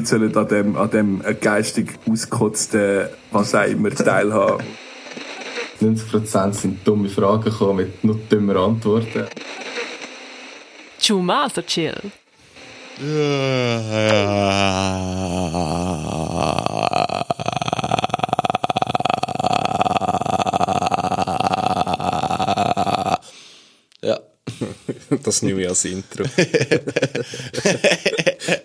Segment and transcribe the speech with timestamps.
[0.00, 4.64] Leute sollen an dem, an dem geistig ausgekotzten, was auch immer, teilhaben.
[5.80, 9.26] 90% sind dumme Fragen gekommen mit nur dummen Antworten.
[11.00, 11.94] Chumato chill.
[24.02, 24.20] Ja.
[25.22, 26.24] Das nehme ich als Intro.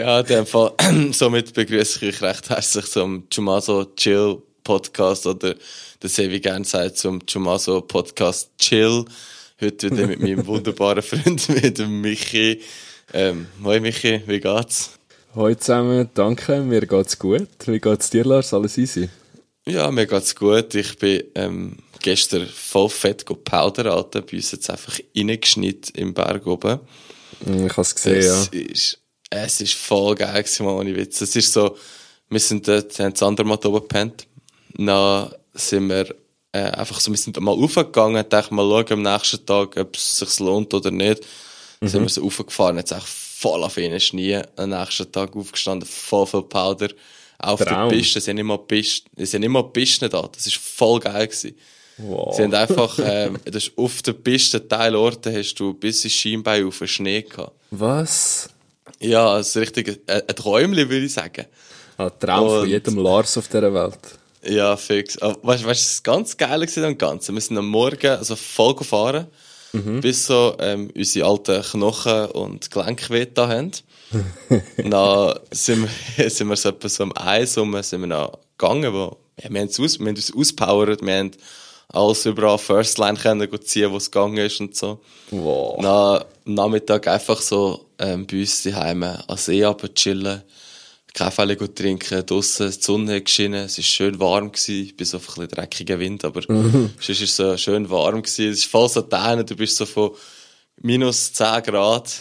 [0.00, 0.72] ja, in dem Fall,
[1.12, 5.54] somit begrüße ich euch recht herzlich zum Chumaso Chill Podcast oder
[6.02, 9.04] der Sevi gerne sagt zum Chumaso Podcast Chill.
[9.60, 12.62] Heute wieder mit meinem wunderbaren Freund, mit dem Michi.
[13.12, 14.92] Ähm, hoi Michi, wie geht's?
[15.34, 17.48] Hallo zusammen, danke, mir geht's gut.
[17.66, 18.54] Wie geht's dir, Lars?
[18.54, 19.10] Alles easy?
[19.66, 20.74] Ja, mir geht's gut.
[20.76, 24.22] Ich bin ähm, gestern voll fett Alter.
[24.22, 26.80] Bei uns jetzt einfach reingeschnitten im Berg oben.
[27.44, 28.60] Mm, Ich habe es gesehen, es ja.
[28.60, 28.99] Ist,
[29.30, 31.20] es ist voll geil gewesen, mal ohne Witz.
[31.20, 31.76] Es ist so,
[32.28, 34.26] wir sind dort, haben das andere Mal oben gepennt.
[34.76, 36.14] Dann sind wir
[36.52, 40.18] äh, einfach so, wir sind mal aufgegangen, dachten mal schauen am nächsten Tag, ob es
[40.18, 41.22] sich lohnt oder nicht.
[41.80, 44.42] Dann sind wir so aufgefahren, jetzt echt voll auf einen Schnee.
[44.56, 46.88] Am nächsten Tag aufgestanden, voll viel Powder.
[47.38, 47.88] Auf Traum.
[47.88, 50.28] der Piste, es sind immer Pisten, sind immer Pisten da.
[50.30, 51.56] Das ist voll geil gewesen.
[51.96, 52.34] Wow.
[52.34, 56.66] Sie haben einfach, ähm, das ist auf der Piste, Teilorte hast du bis ins Schienbein
[56.66, 57.52] auf den Schnee gehabt.
[57.70, 58.50] Was?
[59.00, 61.46] Ja, es ist richtig ein, ein Träumchen, würde ich sagen.
[61.96, 63.98] Ein Traum von Und- jedem Lars auf dieser Welt.
[64.42, 65.18] Ja, fix.
[65.18, 67.34] Aber weißt du, was ganz geil war am Ganzen?
[67.34, 69.26] Wir sind am Morgen also voll gefahren,
[70.00, 73.70] bis so ähm, unsere alten Knochen und Gelenke weh da haben.
[74.78, 78.92] dann sind wir, sind wir so etwa so am Eis rum, sind wir noch gegangen,
[78.94, 81.30] wo, ja, wir, haben uns aus, wir haben uns auspowert, wir haben
[81.92, 85.00] alles überall First Line können ziehen, wo es gegangen ist und so.
[85.30, 85.78] Wow.
[85.80, 90.42] Na, am Nachmittag einfach so ähm, bei uns daheim an See runter chillen,
[91.12, 95.22] Kaffee gut trinken, draussen die Sonne hat geschienen, es war schön warm, gewesen, bis auf
[95.22, 98.50] ein bisschen dreckigen Wind, aber sonst ist es so schön warm gewesen.
[98.50, 100.12] Es ist voll so dänen, du bist so von
[100.80, 102.12] minus 10 Grad,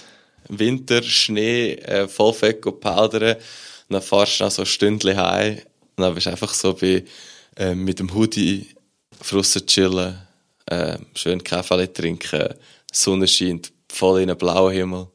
[0.48, 3.36] Winter, Schnee, äh, voll fett go powdern,
[3.90, 5.60] dann fahrst du noch so ein Stündchen heim,
[5.96, 7.04] und dann bist du einfach so bei,
[7.58, 8.68] äh, mit dem Hoodie
[9.28, 10.18] draussen chillen,
[10.68, 12.54] äh, schön Kaffee trinken,
[12.92, 15.08] Sonne scheint, voll in einen blauen Himmel.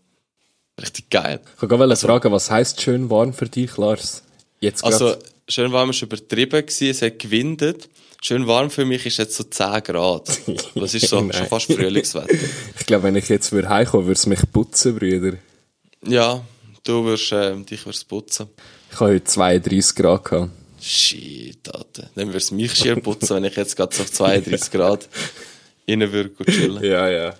[0.80, 1.40] Richtig geil.
[1.56, 4.22] Ich wollte gerade fragen, was heisst schön warm für dich, Lars?
[4.60, 5.16] Jetzt Also,
[5.48, 7.88] schön warm war übertrieben, gewesen, es hat gewindet.
[8.22, 10.28] Schön warm für mich ist jetzt so 10 Grad.
[10.74, 12.34] Das ist so schon fast Frühlingswetter.
[12.80, 15.36] Ich glaube, wenn ich jetzt würde heimkommen, würde es mich putzen, Brüder.
[16.06, 16.42] Ja,
[16.84, 18.48] du wirst, äh, dich wirst putzen.
[18.90, 20.50] Ich habe heute 32 Grad gehabt.
[20.86, 22.10] Shit, Alter.
[22.14, 25.08] Dann würdest du mich schier putzen, wenn ich jetzt gerade so auf 32 Grad
[25.88, 26.84] rein würde chillen.
[26.84, 27.34] Ja, ja.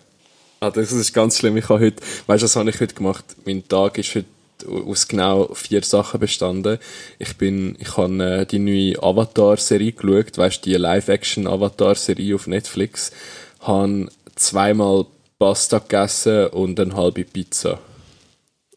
[0.60, 1.58] Ah, das ist ganz schlimm.
[1.58, 3.24] Ich habe heute, weißt du, was habe ich heute gemacht?
[3.44, 4.26] Mein Tag ist heute
[4.66, 6.78] aus genau vier Sachen bestanden.
[7.18, 13.12] Ich bin, ich habe äh, die neue Avatar-Serie geschaut, weißt du, die Live-Action-Avatar-Serie auf Netflix.
[13.60, 15.04] Habe zweimal
[15.38, 17.78] Pasta gegessen und eine halbe Pizza.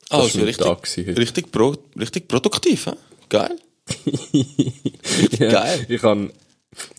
[0.10, 1.18] Ah, war also mein richtig, heute.
[1.18, 2.92] richtig, pro, richtig produktiv, hä?
[3.30, 3.58] Geil.
[5.40, 5.86] Ja, Geil.
[5.90, 6.32] Ich habe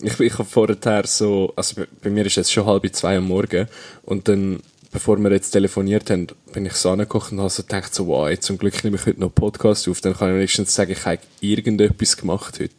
[0.01, 3.27] ich, ich hab vorher so, also bei, bei mir ist jetzt schon halb zwei am
[3.27, 3.67] Morgen
[4.03, 4.61] und dann,
[4.91, 8.29] bevor wir jetzt telefoniert haben, bin ich so angekocht und habe so gedacht, so, wow,
[8.29, 10.91] jetzt zum Glück nehme ich heute noch einen Podcast auf, dann kann ich wenigstens sagen,
[10.91, 12.73] ich habe irgendetwas gemacht heute.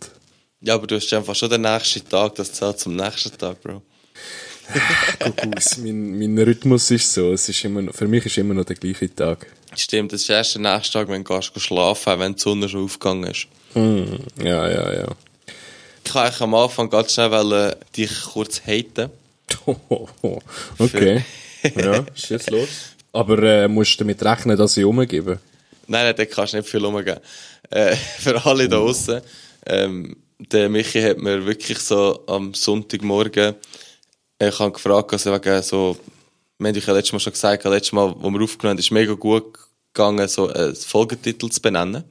[0.61, 3.83] Ja, aber du hast einfach schon den nächsten Tag, das zählt zum nächsten Tag, Bro.
[5.19, 8.55] Guck aus, mein, mein Rhythmus ist so, es ist immer noch, für mich ist immer
[8.55, 9.47] noch der gleiche Tag.
[9.75, 12.85] Stimmt, das ist erst der nächste Tag, wenn du gehst schlafen, wenn die Sonne schon
[12.85, 13.47] aufgegangen ist.
[13.75, 15.09] Ja, ja, ja.
[16.05, 19.11] Ich kann am Anfang ganz schnell wollen, dich kurz haten.
[20.79, 21.25] okay.
[21.77, 22.69] ja, ist jetzt los.
[23.13, 25.39] Aber äh, musst du damit rechnen, dass ich umgebe?
[25.87, 27.21] Nein, nein, da kannst du nicht viel umgeben.
[27.71, 29.21] Äh, für alle da draussen.
[29.67, 33.55] Ähm, der Michi hat mir wirklich so am Sonntagmorgen,
[34.43, 35.99] ich habe gefragt, also wegen so,
[36.59, 38.91] wir haben euch ja letztes Mal schon gesagt, letztes Mal, wo wir aufgenommen haben, ist
[38.91, 39.59] mega gut
[39.93, 42.05] gegangen, so einen Folgetitel zu benennen.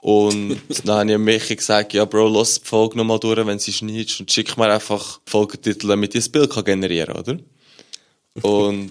[0.00, 3.72] Und dann habe ich Michi gesagt, ja, Bro, lass die Folge nochmal durch, wenn sie
[3.72, 7.38] schneidest und schick mir einfach Folgetitel, damit ich ein Bild kann generieren kann, oder?
[8.42, 8.90] Und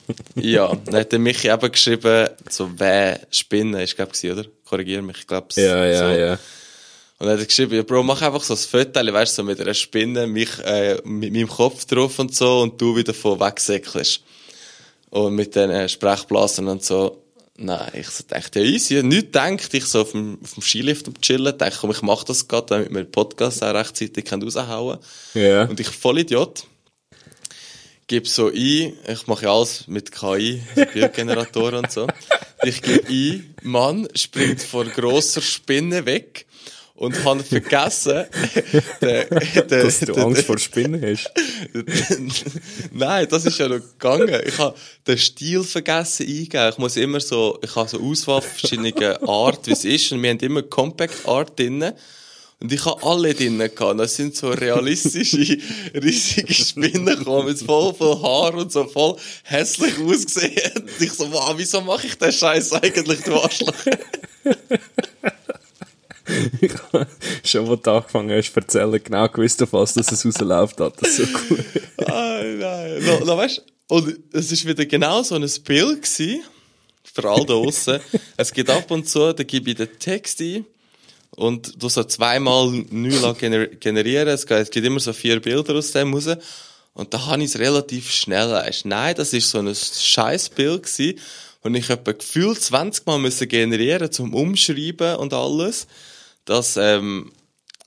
[0.34, 4.44] ja, dann hat der Michi eben geschrieben, so, wer Spinnen ist, glaube ich, oder?
[4.64, 6.18] Korrigiere mich, ich glaube Ja, ja, so.
[6.18, 6.32] ja.
[6.32, 9.44] Und dann hat er geschrieben, ja, Bro, mach einfach so ein Foto, weißt du, so
[9.44, 13.38] mit einer Spinne, mich, äh, mit meinem Kopf drauf und so, und du wieder von
[13.38, 14.22] wegsäckelst.
[15.10, 17.19] Und mit den äh, Sprechblasen und so.
[17.62, 20.62] Nein, ich so dachte, ja, easy, ja, nichts denkt, ich so auf dem, auf dem
[20.62, 24.24] Skilift am Chillen, dachte, komm, ich mach das gerade, damit wir den Podcast auch rechtzeitig
[24.24, 24.98] können raushauen
[25.34, 25.64] Ja.
[25.64, 26.64] Und ich voll Idiot.
[28.06, 30.62] Gib so ein, ich mache ja alles mit KI,
[30.94, 32.06] Bildgeneratoren und so.
[32.62, 36.46] Ich gebe ein, Mann springt vor grosser Spinne weg
[37.00, 38.26] und habe vergessen,
[39.00, 41.32] der, der, Dass du der- Angst vor Spinnen hast.
[42.92, 44.42] Nein, das ist ja noch gegangen.
[44.46, 44.76] Ich habe
[45.06, 46.68] den Stil vergessen eingeben.
[46.68, 48.92] Ich muss immer so, ich habe so Auswahl verschiedene
[49.26, 50.12] Art, wie es ist.
[50.12, 51.94] Und wir haben immer Compact Art drinnen.
[52.60, 53.98] Und ich habe alle drinnen gehabt.
[53.98, 55.56] Das sind so realistische,
[55.94, 60.72] riesige Spinnen gekommen, mit voll viel Haar und so voll hässlich ausgesehen.
[60.76, 63.72] Und ich so, wow, wieso mache ich den Scheiß eigentlich, du Arschloch?
[66.92, 67.06] Habe
[67.44, 70.94] schon, wo du angefangen hast zu erzählen, genau gewusst, auf was es rausläuft hat.
[71.00, 71.64] Das so cool.
[72.06, 73.04] Ah, nein.
[73.04, 76.42] No, no, weißt, und es ist wieder genau so ein Bild gewesen,
[77.02, 78.00] für all da draussen.
[78.36, 80.64] es geht ab und zu, da gebe ich den Text ein
[81.36, 84.28] und du so zweimal neu gener generieren.
[84.28, 86.28] Es gibt immer so vier Bilder aus dem raus.
[86.94, 88.50] Und da habe ich es relativ schnell.
[88.50, 88.84] Weißt.
[88.84, 91.18] Nein, das ist so ein scheiß Bild gewesen.
[91.62, 95.86] Und ich etwa gefühlt 20 Mal müssen generieren zum Umschreiben und alles.
[96.50, 97.30] Das, ähm,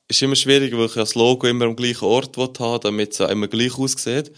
[0.08, 3.30] ist immer schwierig, weil ich das Logo immer am gleichen Ort haben, damit es auch
[3.30, 4.32] immer gleich aussieht.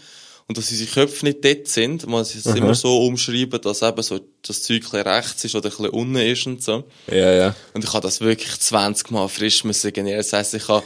[0.48, 4.02] Und dass unsere Köpfe nicht dort sind, muss ich es immer so umschreiben, dass eben
[4.02, 6.84] so das Zeug ein rechts ist oder ein bisschen unten ist und so.
[7.10, 7.54] Ja, ja.
[7.72, 10.20] Und ich habe das wirklich 20 Mal frisch müssen generieren.
[10.20, 10.84] Das heisst, ich habe,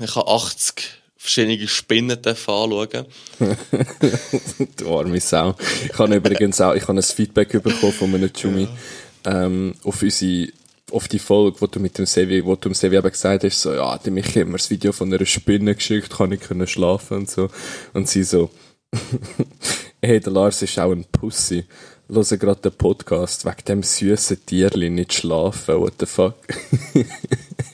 [0.00, 0.82] ich habe 80
[1.16, 3.06] verschiedene Spinnen anschauen.
[4.76, 5.54] Du arme Sau.
[5.90, 8.68] Ich habe übrigens auch, ich habe ein Feedback bekommen von einem Jumi,
[9.24, 10.52] ähm, auf unsere,
[10.92, 13.60] auf die Folge, wo du mit dem Sevi, wo du dem Sevi eben gesagt hast,
[13.60, 16.66] so, ja, der Michi hat mir das Video von einer Spinne geschickt, kann ich können
[16.66, 17.48] schlafen und so.
[17.92, 18.50] Und sie so,
[20.02, 21.64] hey, der Lars ist auch ein Pussy.
[22.08, 26.34] Höre gerade den Podcast, wegen dem süßen Tierli nicht schlafen, what the fuck?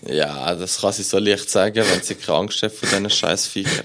[0.09, 3.47] Ja, das kann sie so leicht sagen, wenn sie keine Angst hat vor diesen scheiß
[3.49, 3.85] Viechern.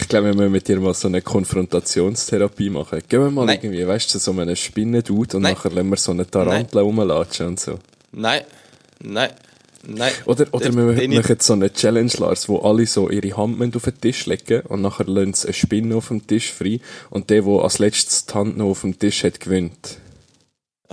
[0.00, 3.00] Ich glaube, wir müssen mit dir mal so eine Konfrontationstherapie machen.
[3.08, 3.58] Gehen wir mal Nein.
[3.62, 5.54] irgendwie, weißt du, so eine Spinne tut und Nein.
[5.54, 7.78] nachher lassen wir so eine Tarantel rumlatschen und so.
[8.12, 8.42] Nein,
[9.02, 9.30] nein,
[9.86, 10.12] nein.
[10.26, 13.84] Oder, oder Den- wir machen so eine Challenge, Lars, wo alle so ihre Hand auf
[13.84, 17.42] den Tisch legen und nachher lassen sie eine Spinne auf dem Tisch frei und der,
[17.42, 19.98] der als letztes die Hand noch auf dem Tisch hat, gewinnt.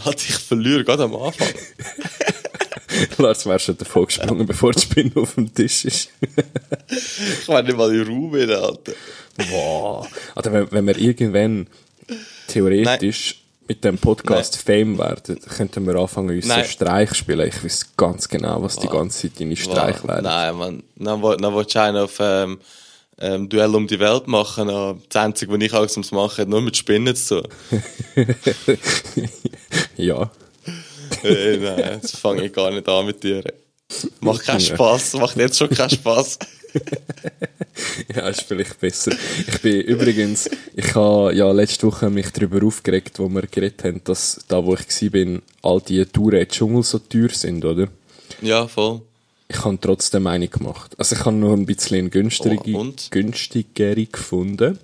[0.04, 1.48] Halt, ich verliere gerade am Anfang.
[3.18, 6.10] Lars wäre schon davon gesprungen, bevor die Spinne auf dem Tisch ist.
[6.90, 8.94] Ich werde nicht mal in Raum rein, Alter.
[9.52, 10.08] Wow.
[10.36, 11.68] Oder wenn, wenn wir irgendwann
[12.48, 16.66] theoretisch mit dem Podcast Fame werden, könnten wir anfangen, uns Nein.
[16.66, 17.48] Streich spielen.
[17.48, 20.08] Ich weiß ganz genau, was die ganze Zeit deine Streich Wow.
[20.10, 20.24] werden.
[20.24, 20.84] Nein, man.
[20.98, 22.60] Dann, dann willst du einen auf ähm,
[23.20, 24.70] ähm, Duell um die Welt machen.
[24.72, 27.44] aber Das Einzige, was ich Angst ums Machen hat nur mit Spinnen zu.
[29.98, 30.32] Ja.
[31.22, 33.44] hey, nein, das fange ich gar nicht an mit dir.
[34.22, 36.40] Macht keinen Spass, macht jetzt schon keinen Spass.
[38.14, 39.12] Ja, ist vielleicht besser.
[39.48, 44.02] Ich bin übrigens, ich habe ja letzte Woche mich darüber aufgeregt, wo wir geredet haben,
[44.04, 47.88] dass da, wo ich bin, all die Touren den Dschungel so teuer sind, oder?
[48.42, 49.02] Ja, voll.
[49.48, 50.94] Ich habe trotzdem eine gemacht.
[50.98, 53.10] Also ich habe noch ein bisschen günstigere, Oh, und?
[53.12, 54.78] günstigere gefunden.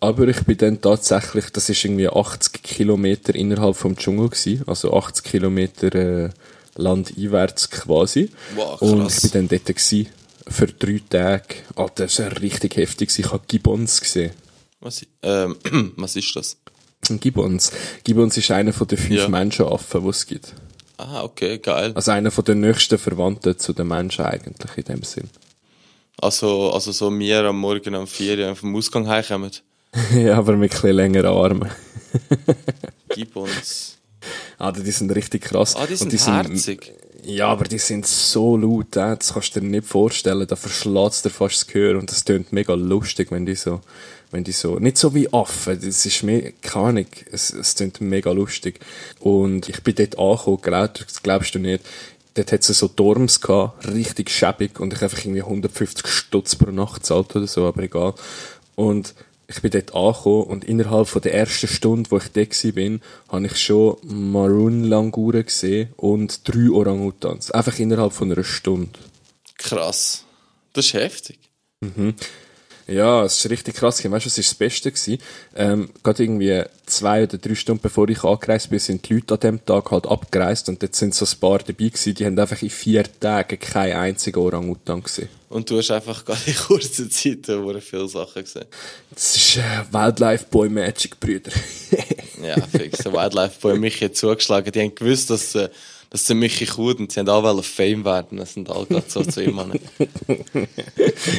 [0.00, 4.92] Aber ich bin dann tatsächlich, das ist irgendwie 80 Kilometer innerhalb vom Dschungel gewesen, also
[4.92, 6.30] 80 Kilometer äh,
[6.76, 8.30] landeinwärts quasi.
[8.56, 9.16] Wow, Und krass.
[9.24, 10.06] ich bin dann dort gewesen,
[10.48, 11.56] für drei Tage.
[11.76, 13.16] Alter, das war richtig heftig.
[13.18, 14.32] Ich habe Gibbons gesehen.
[14.80, 15.56] Was, ähm,
[15.96, 16.56] was ist das?
[17.08, 17.70] Gibbons.
[18.02, 19.28] Gibbons ist einer von den fünf Ja.
[19.28, 20.54] Menschenaffen, die es gibt.
[20.96, 21.92] Ah, okay, geil.
[21.94, 25.28] Also einer von den nächsten Verwandten zu den Menschen eigentlich in dem Sinn.
[26.18, 29.50] Also, also so wir am Morgen um 4 Uhr vom Ausgang heimkommen.
[30.14, 31.70] ja, aber mit bisschen längeren Armen.
[33.08, 33.98] Gib uns.
[34.58, 35.76] Ah, die sind richtig krass.
[35.76, 36.92] Ah, die Und sind herzig.
[37.26, 40.46] Ja, aber die sind so laut, äh, das kannst du dir nicht vorstellen.
[40.46, 43.80] Da verschlägt dir fast das Gehör und das tönt mega lustig, wenn die so,
[44.30, 48.02] wenn die so, nicht so wie Affen, das ist mehr, keine Ahnung, es, es tönt
[48.02, 48.80] mega lustig.
[49.20, 50.90] Und ich bin dort angekommen, glaub,
[51.22, 51.82] glaubst du nicht.
[52.34, 56.72] Dort hat es so Dorms gehabt, richtig schäbig und ich einfach irgendwie 150 Stutz pro
[56.72, 58.14] Nacht gezahlt oder so, aber egal.
[58.74, 59.14] Und
[59.46, 63.46] ich bin dort angekommen und innerhalb von der ersten Stunde, wo ich dort bin, habe
[63.46, 67.50] ich schon Maroon-Languren gesehen und drei Orangutans.
[67.50, 68.98] Einfach innerhalb von einer Stunde.
[69.58, 70.24] Krass.
[70.72, 71.38] Das ist heftig.
[72.86, 73.98] Ja, es ist richtig krass.
[73.98, 74.12] gewesen.
[74.12, 75.18] Weißt du, was ist das Beste gewesen?
[75.54, 79.40] Ähm, gerade irgendwie zwei oder drei Stunden bevor ich angereist bin, sind die Leute an
[79.40, 82.60] dem Tag halt abgereist und dort sind so ein paar dabei gewesen, die haben einfach
[82.60, 85.28] in vier Tagen keinen einzigen Orangutan gesehen.
[85.48, 88.66] Und du hast einfach gerade in kurzer Zeit wo viele Sachen gesehen.
[89.10, 91.52] Das ist äh, Wildlife Boy Magic, Brüder.
[92.42, 93.04] Ja, fix.
[93.04, 94.70] Wildlife Boy mich jetzt zugeschlagen.
[94.70, 95.68] Die haben gewusst, dass, äh,
[96.14, 98.38] Das sind Michi Kud und sie haben alle Fame werden.
[98.38, 99.60] Das sind alle gerade so zu ihm.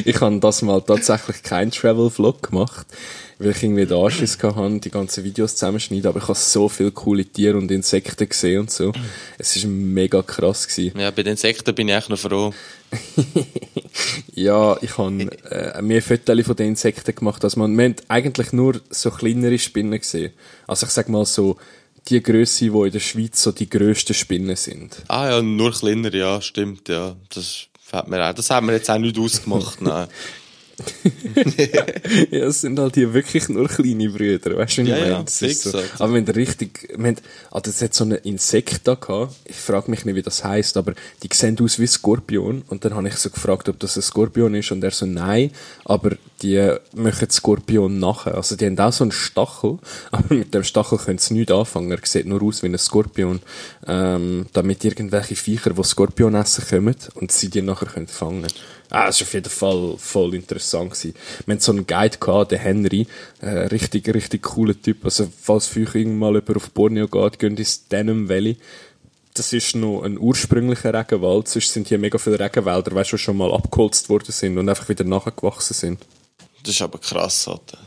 [0.04, 2.86] Ich habe das mal tatsächlich keinen Travel-Vlog gemacht,
[3.38, 6.90] weil ich irgendwie den Anschluss hatte, die ganzen Videos zusammenschneiden, aber ich habe so viele
[6.90, 8.92] coole Tiere und Insekten gesehen und so.
[9.38, 10.68] Es war mega krass.
[10.68, 11.00] Gewesen.
[11.00, 12.52] Ja, bei den Insekten bin ich echt noch froh.
[14.34, 18.52] Ja, ich habe äh, mehr Fotos von den Insekten gemacht, als man, wir haben eigentlich
[18.52, 20.34] nur so kleinere Spinnen gesehen.
[20.66, 21.56] Also ich sag mal so,
[22.08, 25.02] die Größe, die in der Schweiz so die grössten Spinnen sind.
[25.08, 27.16] Ah ja, nur kleiner, ja, stimmt, ja.
[27.34, 30.08] Das hat mir auch, das haben wir jetzt auch nicht ausgemacht, nein.
[32.30, 35.10] ja, es sind halt hier wirklich nur kleine Brüder, weißt du, wie ich Ja, meine?
[35.10, 35.72] ja, so.
[35.72, 35.90] halt.
[35.98, 37.16] Aber wenn der richtig, haben,
[37.50, 40.76] ah, das hat so ein Insekt da gehabt, ich frage mich nicht, wie das heißt,
[40.76, 40.92] aber
[41.22, 42.62] die sehen aus wie Skorpion.
[42.68, 44.70] Und dann habe ich so gefragt, ob das ein Skorpion ist.
[44.70, 45.50] Und er so, nein,
[45.84, 49.78] aber die machen Skorpion nachher, also die haben auch so einen Stachel,
[50.10, 53.40] aber mit dem Stachel können sie nichts anfangen, er sieht nur aus wie ein Skorpion,
[53.86, 58.46] ähm, damit irgendwelche Viecher, die Skorpion essen, kommen und sie die nachher können fangen
[58.90, 60.92] Ah, das war auf jeden Fall voll interessant.
[60.92, 61.14] Gewesen.
[61.44, 63.06] Wir hatten so einen Guide gehabt, den Henry.
[63.40, 65.04] Äh, richtig, richtig cooler Typ.
[65.04, 68.56] Also, falls für euch irgendwann mal jemand auf Borneo geht, geht ins Denim Valley.
[69.34, 71.48] Das ist noch ein ursprünglicher Regenwald.
[71.48, 74.88] Sonst sind hier mega viele Regenwälder, weißt du, schon mal abgeholzt worden sind und einfach
[74.88, 76.06] wieder nachgewachsen sind.
[76.62, 77.78] Das ist aber krass, Alter.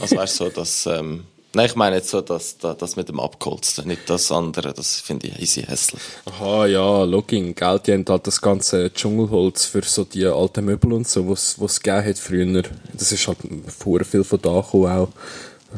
[0.00, 1.24] Also weißt du, so, dass, ähm,
[1.54, 5.28] nein, ich meine jetzt so, dass, das mit dem Abgeholzten, nicht das andere, das finde
[5.28, 6.02] ich easy hässlich.
[6.26, 10.92] Aha, ja, Logging, gell, die haben halt das ganze Dschungelholz für so die alten Möbel
[10.92, 12.62] und so, was es gegeben hat früher.
[12.92, 15.08] Das ist halt vorher viel von da gekommen, auch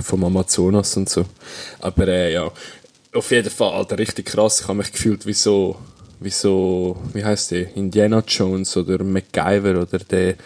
[0.03, 1.25] vom Amazonas und so.
[1.81, 2.50] Aber äh, ja,
[3.12, 4.61] auf jeden Fall, Alter, richtig krass.
[4.61, 5.77] Ich habe mich gefühlt wie so,
[6.21, 10.37] wie so, wie heißt der, Indiana Jones oder MacGyver oder der,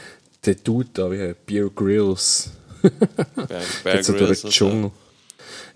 [0.45, 2.51] der Dude da, wie Beer Grylls.
[2.81, 4.53] Bear, Bear Jetzt so durch Grylls den oder.
[4.53, 4.91] Dschungel.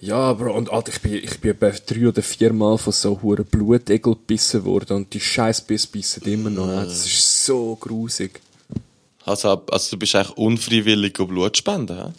[0.00, 3.45] Ja, Bro, und Alter, ich bin, ich bin etwa drei oder viermal von so hohen
[3.45, 6.67] Blutegel gebissen worden und die scheiß Biss bissen immer noch.
[6.67, 6.85] ne?
[6.85, 8.40] Das ist so grusig.
[9.25, 12.12] Also, also du bist eigentlich unfreiwillig Blut spenden, hä?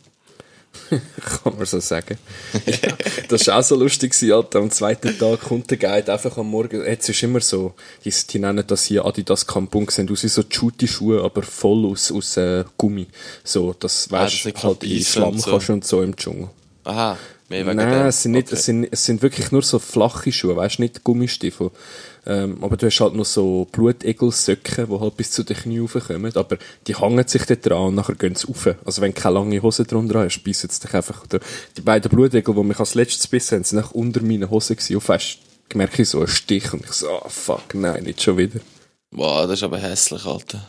[1.43, 2.17] Kann man so sagen.
[2.65, 2.89] ja,
[3.27, 4.59] das war auch so lustig, Alter.
[4.59, 6.85] Am zweiten Tag kommt der Guide einfach am Morgen.
[6.85, 7.73] Jetzt ist immer so,
[8.05, 12.11] die, die nennen das hier Adidas Kampung, sehen aus wie so Shooty-Schuhe, aber voll aus,
[12.11, 13.07] aus äh, Gummi.
[13.43, 15.51] So, das Ah, das weißt nicht halt in Schlamm so.
[15.51, 16.49] kannst und so im Dschungel.
[16.83, 17.17] Aha,
[17.49, 18.07] mehr wegen Nein, dem.
[18.07, 18.55] es sind, nicht, Okay.
[18.55, 21.71] es, sind, es sind wirklich nur so flache Schuhe, weißt du, nicht Gummistiefel.
[22.25, 26.35] Ähm, aber du hast halt noch so Blutegelsöcke, die halt bis zu den Knie raufkommen,
[26.35, 28.67] aber die hängen sich dort dran und nachher gehen sie rauf.
[28.85, 31.23] Also wenn du keine lange Hose drunter hast, beißen sie dich einfach.
[31.23, 31.39] Oder
[31.77, 34.95] die beiden Blutegel, die mich als letztes bissen haben, sind nach unter meinen Hosen gewesen.
[34.95, 35.39] Und fast
[35.73, 38.59] merke ich so einen Stich und ich so, ah fuck, nein, nicht schon wieder.
[39.11, 40.67] Boah, das ist aber hässlich, Alter.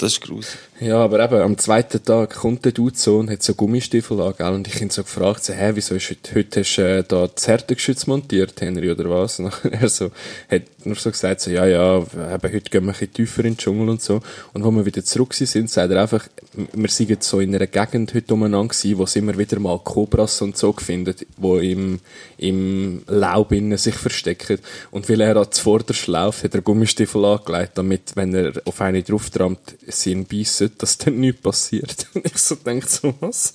[0.00, 0.60] Das ist grusig.
[0.78, 4.52] Ja, aber eben, am zweiten Tag kommt der Dude und hat so Gummistiefel an, gell?
[4.52, 7.26] Und ich ihn so gefragt, so, hä, wieso ist heute, heute hast du äh, da
[7.26, 9.40] das Härtegeschütz montiert, Henry, oder was?
[9.40, 10.12] Und er so,
[10.48, 13.54] hat nur so gesagt, so, ja, ja, eben, heute gehen wir ein bisschen tiefer in
[13.54, 14.20] den Dschungel und so.
[14.52, 17.66] Und wo wir wieder zurück sind, sagt er einfach, wir sind jetzt so in einer
[17.66, 21.98] Gegend heute umeinander gewesen, wo es immer wieder mal Kobras und so findet, wo im,
[22.36, 24.60] im Laub innen sich verstecken.
[24.92, 29.02] Und weil er an zuvorderst läuft, hat er Gummistiefel angelegt, damit, wenn er auf eine
[29.02, 32.06] drauf trampt, sie ihn beißen, dass dann nichts passiert.
[32.14, 33.54] Und ich so denke so, was?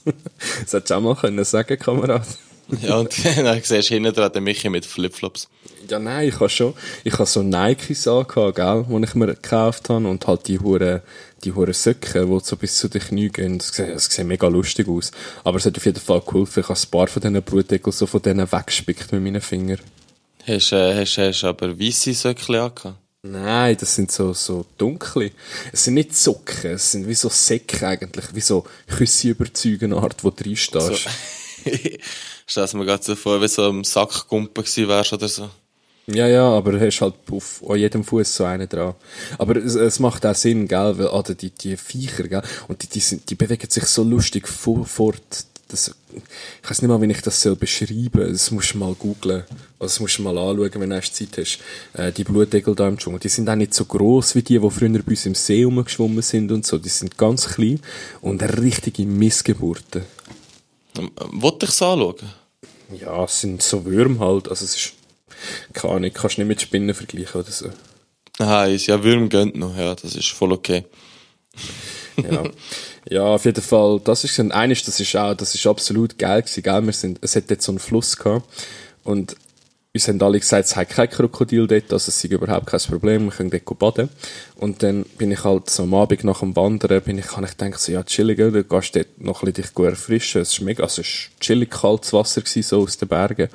[0.62, 2.28] Das hättest du auch mal können sagen, Kamerad.
[2.82, 5.50] Ja, und dann siehst du hinten dran den Michi mit Flipflops.
[5.90, 6.74] Ja, nein, ich habe schon,
[7.04, 11.02] ich habe so Nikes angehabt, gell, die ich mir gekauft habe und halt die hure
[11.44, 14.48] die hure Söcke, die so bis zu den Knie gehen, das sieht, das sieht mega
[14.48, 15.12] lustig aus.
[15.44, 18.06] Aber es hat auf jeden Fall geholfen, ich habe ein paar von diesen Blutegeln so
[18.06, 19.80] von denen weggespickt mit meinen Fingern.
[20.48, 22.98] Hast du äh, hast, hast aber weisse Söckchen angehabt?
[23.26, 25.32] Nein, das sind so, so dunkle.
[25.72, 30.26] Es sind nicht Socken, es sind wie so Säcke eigentlich, wie so Küsse überzeugen Art,
[30.26, 31.04] wo du reinstehst.
[31.04, 31.10] So.
[32.46, 35.50] Stell mir gerade so vor, wie so ein Sackgumpen gewesen wärst oder so.
[36.08, 38.94] Ja, ja, aber du hast halt auf, an jedem Fuß so einen dran.
[39.38, 42.88] Aber es, es macht auch Sinn, gell, weil, oder die, die Viecher, gell, und die,
[42.88, 45.46] die, sind, die bewegen sich so lustig vor, fort.
[45.74, 45.90] Das,
[46.62, 48.32] ich weiß nicht mal, wie ich das soll beschreiben.
[48.32, 49.42] Das musst du mal googlen.
[49.80, 51.58] Also, das musst du mal anschauen, wenn du erst Zeit hast.
[51.94, 53.20] Äh, die Blutegel da im Dschungel.
[53.20, 56.22] Die sind auch nicht so gross wie die, die früher bei uns im See rumgeschwommen
[56.22, 56.78] sind und so.
[56.78, 57.80] Die sind ganz klein
[58.22, 60.04] und richtige Missgeburten.
[61.00, 62.30] Ähm, Wollte ich es anschauen?
[63.02, 64.50] Ja, es sind so Würmer halt.
[64.50, 64.94] Also, es ist,
[65.74, 67.70] keine Ahnung, kannst du nicht mit Spinnen vergleichen oder so.
[68.72, 70.86] Ist ja Würm gönnt noch, ja, das ist voll okay.
[72.32, 72.44] ja.
[73.10, 76.42] ja, auf jeden Fall, das ist, und eines, das ist auch, das ist absolut geil
[76.42, 76.86] gewesen, gell?
[76.86, 78.46] Wir sind, es hat jetzt so einen Fluss gehabt.
[79.04, 79.36] Und
[79.96, 83.26] uns haben alle gesagt, es hat kein Krokodil dort, also es ist überhaupt kein Problem,
[83.26, 84.10] wir können dort baden.
[84.56, 87.56] Und dann bin ich halt so am Abend nach dem Wandern, bin ich, habe ich
[87.56, 90.42] gedacht, so, ja, chillig, du gehst dort noch ein bisschen dich gut erfrischen.
[90.42, 93.50] Es ist mega, also es ist chillig kaltes Wasser gewesen, so aus den Bergen.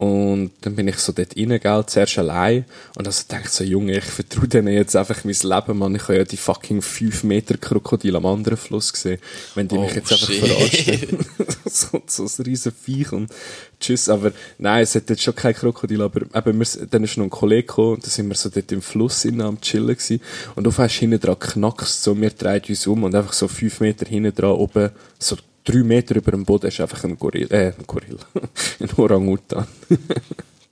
[0.00, 2.64] Und dann bin ich so dort rein, gell, zuerst allein.
[2.96, 5.94] Und also denke ich so, Junge, ich vertraue denen jetzt einfach mein Leben, Mann.
[5.94, 9.18] Ich habe ja die fucking 5 Meter Krokodil am anderen Fluss gesehen.
[9.54, 11.18] Wenn die mich Oh, jetzt einfach verarschen.
[11.66, 13.30] so, so ein riesen Viech und
[13.78, 14.08] tschüss.
[14.08, 17.30] Aber nein, es hat jetzt schon kein Krokodil, aber eben, wir, dann ist noch ein
[17.30, 20.22] Kollege gekommen und dann sind wir so dort im Fluss innen am chillen gewesen.
[20.56, 23.80] Und auf einmal hinten dran knackst so, wir drehen uns um und einfach so 5
[23.80, 27.72] Meter hinten dran oben, so drei Meter über dem Boden ist einfach ein Gorilla, äh,
[27.78, 28.18] ein Gorilla,
[28.80, 29.66] ein Orangutan.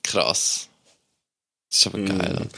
[0.03, 0.69] Krass.
[1.71, 2.07] Das ist aber Mm.
[2.19, 2.49] geil.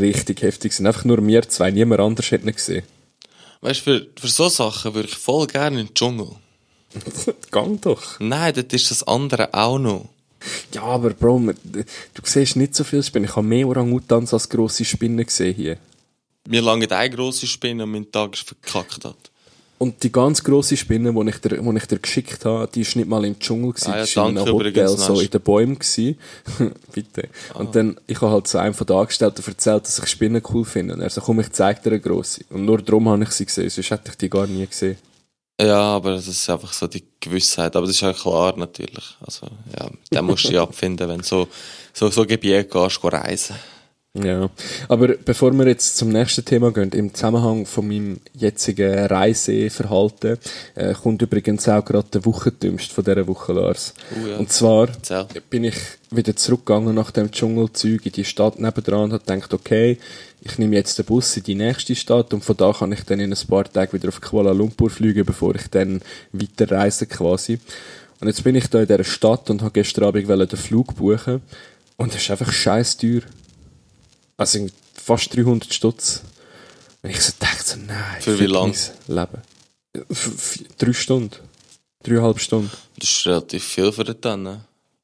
[0.00, 0.86] Richtig heftig sind.
[0.86, 2.84] Einfach nur wir zwei, niemand anders hat ihn gesehen.
[3.62, 6.28] Weißt du, für, für so Sachen würde ich voll gerne in den Dschungel.
[7.50, 8.20] Gang doch.
[8.20, 10.08] Nein, dort ist das andere auch noch.
[10.72, 11.82] Ja, aber Bro, du
[12.22, 13.28] siehst nicht so viel Spinnen.
[13.28, 15.78] Ich habe mehr Orangutans als grosse Spinnen gesehen hier.
[16.46, 19.16] Mir lange eine grosse Spinne und mein Tag ist verkackt hat.
[19.78, 22.96] Und die ganz grosse Spinne, die ich dir, die ich dir geschickt habe, die ist
[22.96, 25.40] nicht mal im Dschungel gewesen, Ah ja, die war in einem Hotel, so in den
[25.42, 26.18] Bäumen gewesen.
[26.92, 27.28] Bitte.
[27.54, 30.64] Und dann, ich habe halt so einem von den Angestellten erzählt, dass ich Spinnen cool
[30.64, 30.94] finde.
[30.94, 32.44] Und er so, komm, ich zeig dir eine grosse.
[32.50, 34.96] Und nur darum habe ich sie gesehen, sonst hätte ich die gar nie gesehen.
[35.60, 37.76] Ja, aber das ist einfach so die Gewissheit.
[37.76, 39.16] Aber das ist ja klar, natürlich.
[39.20, 39.46] Also,
[39.78, 41.48] ja, den musst du ja abfinden, wenn du so,
[41.92, 43.56] so, so Gebiete gehst, geh reisen.
[44.24, 44.50] Ja,
[44.88, 50.38] aber bevor wir jetzt zum nächsten Thema gehen, im Zusammenhang von meinem jetzigen Reiseverhalten,
[50.74, 53.94] äh, kommt übrigens auch gerade der Wochentümst von dieser Woche, Lars.
[54.14, 54.36] Oh ja.
[54.36, 55.26] Und zwar Erzähl.
[55.50, 55.76] bin ich
[56.10, 59.98] wieder zurückgegangen nach dem Dschungelzeug in die Stadt nebendran und habe gedacht, okay,
[60.40, 63.20] ich nehme jetzt den Bus in die nächste Stadt und von da kann ich dann
[63.20, 66.00] in ein paar Tagen wieder auf Kuala Lumpur fliegen, bevor ich dann
[66.32, 67.58] weiterreise quasi.
[68.20, 71.42] Und jetzt bin ich da in dieser Stadt und habe gestern Abend den Flug buchen
[71.96, 73.22] und es ist einfach scheiß teuer.
[74.36, 76.22] Also fast 300 Stutz.
[77.02, 78.20] Und ich so dachte so, nein.
[78.20, 78.74] Für wie fick lang?
[79.08, 80.06] mein Leben.
[80.10, 81.36] F- Drei Stunden.
[82.02, 82.70] Dreieinhalb Stunden.
[82.98, 84.42] Das ist relativ viel für den dann.
[84.42, 84.60] ne?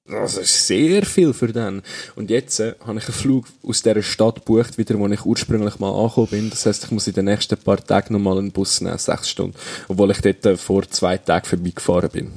[0.06, 1.80] Das ist sehr viel für den.
[2.16, 5.78] Und jetzt äh, habe ich einen Flug aus dieser Stadt gebucht, wieder, wo ich ursprünglich
[5.78, 6.50] mal angekommen bin.
[6.50, 9.56] Das heisst, ich muss in den nächsten paar Tagen nochmal einen Bus nehmen, sechs Stunden.
[9.88, 12.32] Obwohl ich dort äh, vor zwei Tagen vorbeigefahren bin.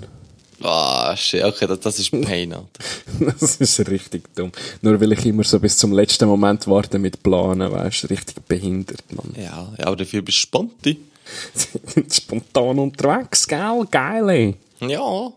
[0.62, 2.68] Ah, shit, okay, das, das ist Pain, Alter.
[3.40, 4.52] Das ist richtig dumm.
[4.82, 8.42] Nur weil ich immer so bis zum letzten Moment warte mit Planen, weißt du, richtig
[8.48, 9.34] behindert, Mann.
[9.36, 11.00] Ja, ja, aber dafür bist du Sponti.
[12.12, 13.86] Spontan unterwegs, gell?
[13.92, 14.56] Geil, ey.
[14.88, 15.32] Ja.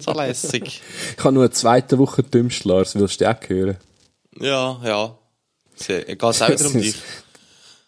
[0.00, 0.80] So lässig.
[1.16, 2.94] Ich habe nur eine zweite Woche dümmst, Lars.
[2.94, 3.76] Willst du auch hören?
[4.38, 5.14] Ja, ja.
[5.76, 6.94] Sehr- Geht es auch wieder um dich?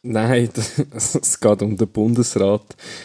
[0.03, 0.49] Nein,
[0.95, 2.63] es geht um den Bundesrat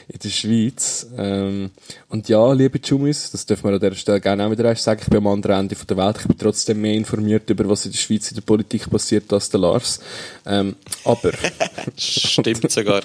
[0.07, 1.07] in der Schweiz.
[1.17, 1.71] Ähm,
[2.09, 5.01] und ja, liebe Jumis, das dürfen wir an dieser Stelle gerne auch wieder erst sagen,
[5.01, 7.93] ich bin am anderen Ende der Welt, ich bin trotzdem mehr informiert über was in
[7.93, 10.01] der Schweiz in der Politik passiert als der Lars.
[10.45, 11.31] Ähm, aber
[11.97, 13.01] Stimmt sogar.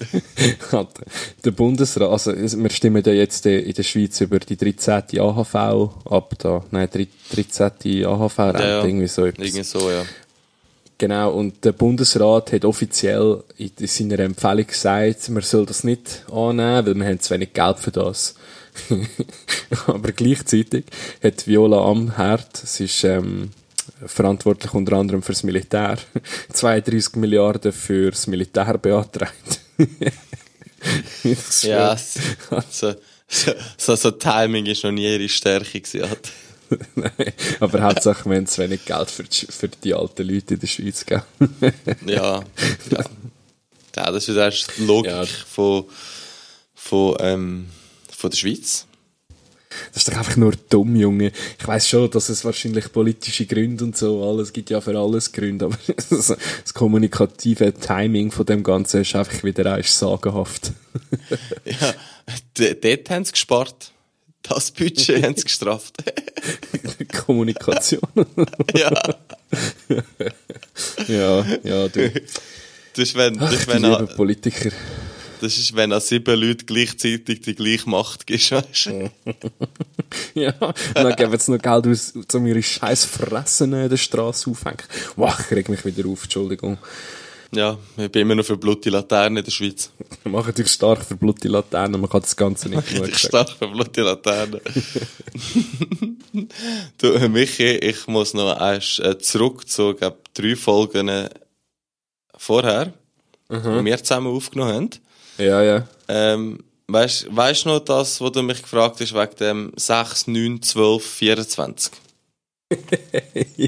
[1.44, 5.20] der Bundesrat, also wir stimmen ja jetzt in der Schweiz über die 13.
[5.20, 8.06] AHV ab, da, nein, 13.
[8.06, 8.84] AHV-Rente, Ja, ja.
[8.84, 9.46] irgendwie so etwas.
[9.46, 10.06] Irgendwie so, ja.
[11.00, 16.26] Genau, und der Bundesrat hat offiziell in in seiner Empfehlung gesagt, man soll das nicht
[16.30, 18.34] annehmen, weil wir haben zu wenig Geld für das.
[19.86, 20.84] Aber gleichzeitig
[21.24, 23.48] hat Viola Amherd, sie ist ähm,
[24.04, 25.96] verantwortlich unter anderem fürs Militär,
[26.52, 29.60] 32 Milliarden fürs Militär beantragt.
[31.62, 32.94] Ja, so,
[33.28, 36.08] so, so, so Timing ist noch nie ihre Stärke gewesen.
[37.60, 40.66] Aber hauptsächlich, wir haben zu wenig Geld für die, für die alten Leute in der
[40.66, 41.22] Schweiz, gell?
[42.06, 42.42] Ja,
[42.90, 43.04] ja.
[43.96, 45.24] ja, das ist erst die Logik Ja.
[45.24, 45.84] von,
[46.74, 47.66] von, ähm,
[48.16, 48.86] von der Schweiz.
[49.92, 51.32] Das ist doch einfach nur dumm, Junge.
[51.58, 55.30] Ich weiß schon, dass es wahrscheinlich politische Gründe und so alles gibt ja für alles
[55.30, 55.78] Gründe, aber
[56.10, 60.72] das, das kommunikative Timing von dem Ganzen ist einfach wieder ist sagenhaft.
[61.64, 61.94] Ja,
[62.82, 63.92] dort haben sie gespart.
[64.42, 65.94] Das Budget haben sie gestraft.
[67.26, 68.00] Kommunikation.
[68.74, 68.92] ja,
[71.08, 72.10] ja, ja, du.
[72.10, 72.22] das
[72.96, 74.70] ist, wenn, das Ach, ist, wenn, an, Politiker.
[75.40, 79.10] das ist, wenn an sieben Leute gleichzeitig die gleiche Macht gibst, weißt du?
[80.34, 84.50] Ja, und dann geben sie noch Geld aus, um ihre scheiß Fressen in der Straße
[84.50, 84.82] aufhängen.
[85.16, 86.78] Wow, ich reg mich wieder auf, Entschuldigung.
[87.52, 89.90] Ja, ich bin immer noch für blutige Laterne in der Schweiz.
[90.22, 93.46] Wir machen dich stark für blutige Laternen, man kann das Ganze nicht genug Ich sagen.
[93.46, 94.60] stark für blutige Laterne.
[96.98, 101.28] du, Michi, ich muss noch erst äh, zurück zu, glaub, drei Folgen äh,
[102.36, 102.92] vorher,
[103.50, 104.90] die wir zusammen aufgenommen haben.
[105.38, 105.88] Ja, ja.
[106.06, 111.04] Ähm, weißt du noch das, was du mich gefragt hast, wegen dem 6, 9, 12,
[111.04, 111.92] 24?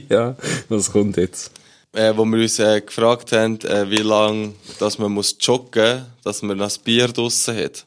[0.08, 0.36] ja,
[0.68, 1.50] was kommt jetzt?
[1.94, 6.40] Äh, wo wir uns äh, gefragt haben, äh, wie lange dass man muss joggen dass
[6.40, 7.84] man das Bier draussen hat.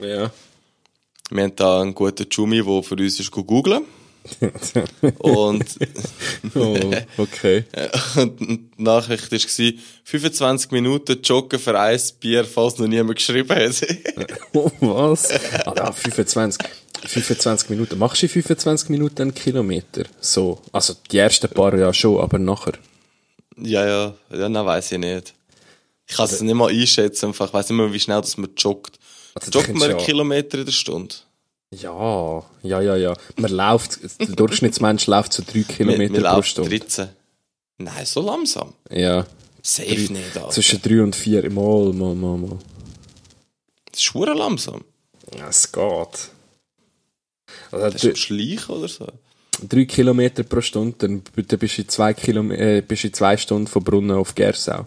[0.00, 0.30] Ja.
[1.30, 3.84] Wir haben da einen guten Jumi, der für uns ist googeln.
[5.18, 5.64] und,
[6.54, 7.64] Oh, okay.
[8.16, 9.72] und die Nachricht war,
[10.04, 13.86] 25 Minuten joggen für ein Bier, falls noch niemand geschrieben hat.
[14.54, 15.30] Oh, was?
[15.66, 16.66] Ah, ja, 25,
[17.06, 17.98] 25 Minuten.
[17.98, 20.04] Machst du in 25 Minuten einen Kilometer?
[20.20, 20.60] So.
[20.72, 22.74] Also, die ersten paar ja schon, aber nachher.
[23.56, 25.34] Ja, ja, ja, nein, weiss ich nicht.
[26.06, 27.46] Ich kann es nicht mal einschätzen, einfach.
[27.48, 28.98] ich weiss nicht mehr, wie schnell das man joggt.
[29.34, 31.14] Also, du Joggt man einen könntest Kilometer in der Stunde?
[31.72, 33.16] Ja, ja, ja, ja.
[33.36, 36.70] Man läuft, der Durchschnittsmensch läuft so 3 Wir, Kilometer pro Stunde.
[36.78, 37.08] 13.
[37.78, 38.74] Nein, so langsam.
[38.90, 39.26] Ja.
[39.62, 40.50] Safe Drei- nicht, Alter.
[40.50, 41.50] Zwischen 3 und 4.
[41.50, 42.58] Mal, mal, mal, mal.
[43.90, 44.84] Das ist schwer langsam.
[45.36, 45.82] Ja, es geht.
[47.70, 49.06] Das Also, ist am Schleichen oder so.
[49.62, 53.36] 3 Kilometer pro Stunde, dann, dann bist du in 2 Kilom äh, bist in zwei
[53.36, 54.86] Stunden von Brunnen auf Gersau.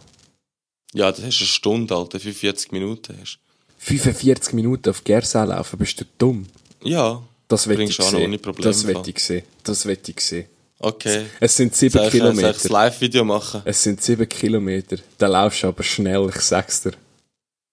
[0.94, 2.20] Ja, das hast du eine Stunde, Alter.
[2.20, 3.40] 45 Minuten hast
[3.80, 6.46] 45 Minuten auf Gersau laufen, bist du dumm.
[6.82, 6.90] du.
[6.90, 7.22] Ja.
[7.48, 8.40] Das will ich sehen.
[8.62, 9.44] Das will ich sehen.
[9.64, 10.46] Das will ich sehen.
[10.80, 11.26] Okay.
[11.40, 12.70] Es sind 7 Soll ich, äh, soll ich Kilometer.
[12.70, 13.62] Live-Video machen?
[13.66, 14.98] Es sind 7 Kilometer.
[15.18, 16.92] Da laufst du aber schnell, ich sag's dir.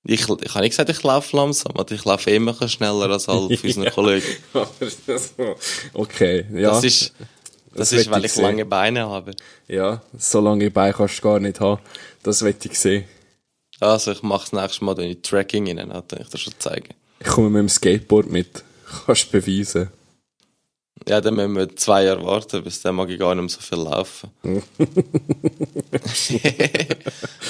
[0.06, 3.56] Ich, ich habe nicht gesagt, ich laufe langsam, aber ich laufe immer schneller als alle
[3.56, 4.26] von unseren Kollegen.
[5.94, 6.70] okay, ja.
[6.70, 7.14] Das ist,
[7.72, 9.34] das, Das ist weil ich ich lange Beine habe.
[9.66, 11.80] Ja, so lange Beine kannst du gar nicht haben.
[12.22, 13.04] Das will ich sehen.
[13.80, 16.54] Also, ich mache das nächste Mal, wenn ich Tracking rein habe, kann ich das schon
[16.58, 16.94] zeigen.
[17.18, 18.62] Ich komme mit dem Skateboard mit.
[19.06, 19.88] Kannst du beweisen.
[21.08, 23.60] Ja, dann müssen wir zwei Jahre warten, bis dann mag ich gar nicht mehr so
[23.60, 24.30] viel laufen.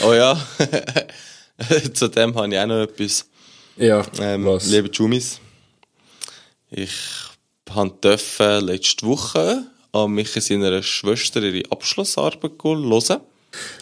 [0.05, 0.41] oh ja,
[1.95, 3.27] zu dem habe ich auch noch etwas.
[3.77, 4.67] Ja, Ähm, was?
[4.67, 5.41] liebe Jumis,
[6.71, 6.93] ich
[8.01, 13.21] durfte letzte Woche an mich seiner Schwester ihre Abschlussarbeit hören.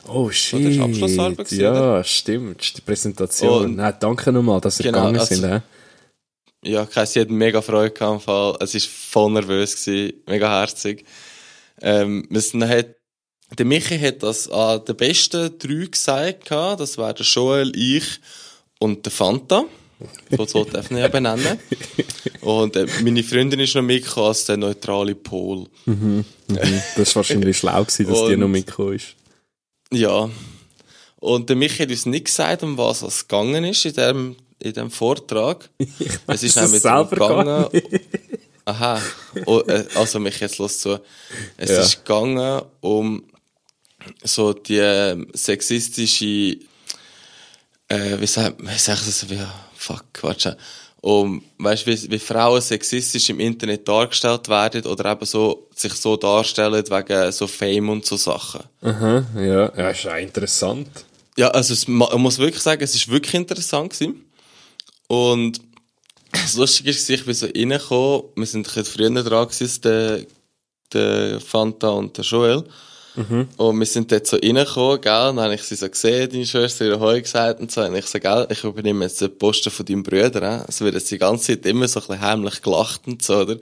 [0.07, 0.61] Oh shit.
[0.61, 2.77] ist Abschlussarbeit ja, stimmt.
[2.77, 3.65] Die Präsentation.
[3.65, 5.51] Und- Nein, danke nochmal, dass ihr Genau, gegangen also- sind.
[5.51, 5.61] hä?
[6.65, 8.57] Ja, Kai, sie hat mega Freude gehabt im Fall.
[8.61, 11.05] Es war voll nervös, gewesen, mega herzig.
[11.81, 12.87] Ähm, sind hat,
[13.59, 18.05] der Michi hat das an den besten drei gesagt, das wären der Joel, ich
[18.79, 19.65] und der Fanta.
[20.49, 21.59] So darf ich ja benennen.
[22.41, 25.69] Und äh, meine Freundin ist noch mitgekommen als der neutrale Pol.
[25.85, 26.25] Mhm,
[26.97, 29.15] Das war wahrscheinlich schlau gewesen, dass die Und- noch mitgekommen ist.
[29.93, 30.29] Ja.
[31.21, 34.73] Und der Michi hat uns nicht gesagt, um was es gegangen ist in dem, in
[34.73, 35.69] dem Vortrag.
[35.79, 37.83] es ist weiss nämlich es selber gar gegangen.
[38.65, 39.01] Aha.
[39.47, 40.99] Oh, äh, also mich jetzt los zu.
[41.57, 41.81] Es Ja.
[41.81, 43.23] ist gegangen um
[44.23, 46.59] so die ähm, sexistische,
[47.89, 49.41] äh, wie sagt, ich das, wie,
[49.75, 50.57] fuck, warte,
[51.01, 56.17] um, weißt wie, wie Frauen sexistisch im Internet dargestellt werden oder eben so, sich so
[56.17, 58.63] darstellen wegen so Fame und so Sachen.
[58.83, 59.77] Aha, ja.
[59.77, 60.89] Ja, ist ja interessant.
[61.37, 64.25] Ja, also es, ma- man muss wirklich sagen, es ist wirklich interessant gewesen.
[65.09, 65.61] Und
[66.31, 70.21] das Lustige ist, ich bin so reingekommen, wir sind früher dran gewesen, der,
[70.93, 72.65] der Fanta und der Joel.
[73.57, 76.47] Und wir sind dort so reingekommen, gell, und dann habe ich sie so gesehen, deine
[76.47, 79.71] Schwester, ihre Heu gesagt und so, und ich so, gell, ich übernehme jetzt den Posten
[79.71, 83.03] von deinem Bruder, es wird jetzt die ganze Zeit immer so ein bisschen heimlich gelacht
[83.07, 83.57] und so, oder?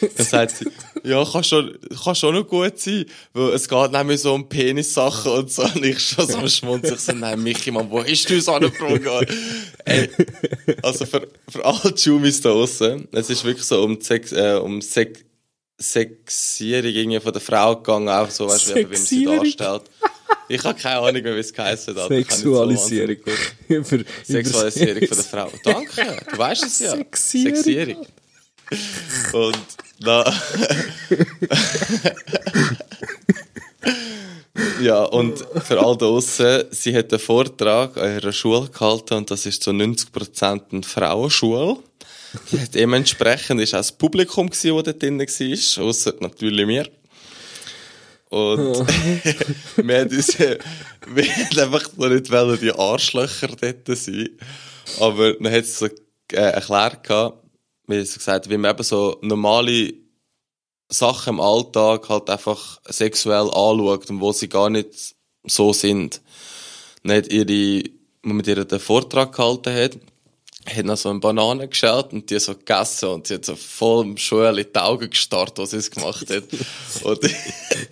[0.00, 0.66] Dann sagt sie,
[1.04, 5.32] ja, kann schon, kann schon noch gut sein, weil es geht nämlich so um Penissachen
[5.32, 8.48] und so, und ich schon so ich so, nein, Michi, Mann, wo hast du uns
[8.48, 9.28] angebracht?
[9.84, 10.08] Ey,
[10.82, 14.80] also für, für alle Jumis da draussen, es ist wirklich so um Sex, äh, um
[14.80, 15.20] Sex,
[15.82, 19.82] Sexierung irgendwie von der Frau gegangen, auch so, weißt du, wie man sie darstellt.
[20.48, 22.08] Ich habe keine Ahnung mehr, wie es geheißen hat.
[22.08, 23.16] So Sexualisierung.
[23.24, 25.50] wahnsinnig Über, Sexualisierung von der Frau.
[25.64, 26.90] Danke, du weißt es ja.
[26.90, 27.56] Sexierung.
[27.56, 28.06] Sexierung.
[29.32, 29.58] Und
[30.00, 30.24] na.
[34.82, 39.30] ja, und für all da draussen, sie hat einen Vortrag an ihrer Schule gehalten und
[39.30, 41.78] das ist zu 90% eine Frauenschule.
[42.74, 46.88] Dementsprechend ist auch das Publikum das dort drin war, ausser natürlich mir.
[48.30, 48.86] Und
[49.76, 50.58] wir haben uns, wir
[51.24, 54.30] haben einfach noch nicht wollen, die Arschlöcher dort sein.
[55.00, 57.44] Aber dann hat es so äh, erklärt gehabt,
[57.86, 59.92] wie sie gesagt, wie man eben so normale
[60.88, 65.14] Sachen im Alltag halt einfach sexuell anschaut und wo sie gar nicht
[65.44, 66.20] so sind.
[67.06, 67.84] Hat ihre,
[68.22, 69.98] wo mit ihr den Vortrag gehalten hat,
[70.66, 74.04] hat noch so eine Banane geschält und die so gegessen und sie hat so voll
[74.04, 76.44] im Schuhe in die Augen gestarrt, was sie es gemacht hat.
[77.02, 77.20] und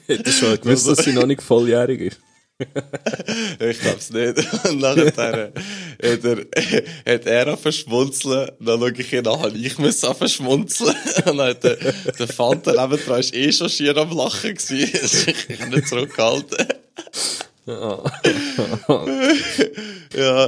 [0.07, 2.21] Hättest schon gewusst, dass sie noch nicht volljährig ist?
[3.61, 4.37] ich glaub's nicht.
[4.65, 5.53] Und nachher
[6.03, 8.51] hat er, hat er verschmunzeln.
[8.61, 10.95] Dann schaue ich ihn an, ich muss auch verschmunzeln.
[11.27, 15.35] Und dann hat der, der Fanta nebendran ist eh schon schier am Lachen gewesen.
[15.49, 16.67] Ich kann nicht zurückhalten.
[17.67, 18.03] ja,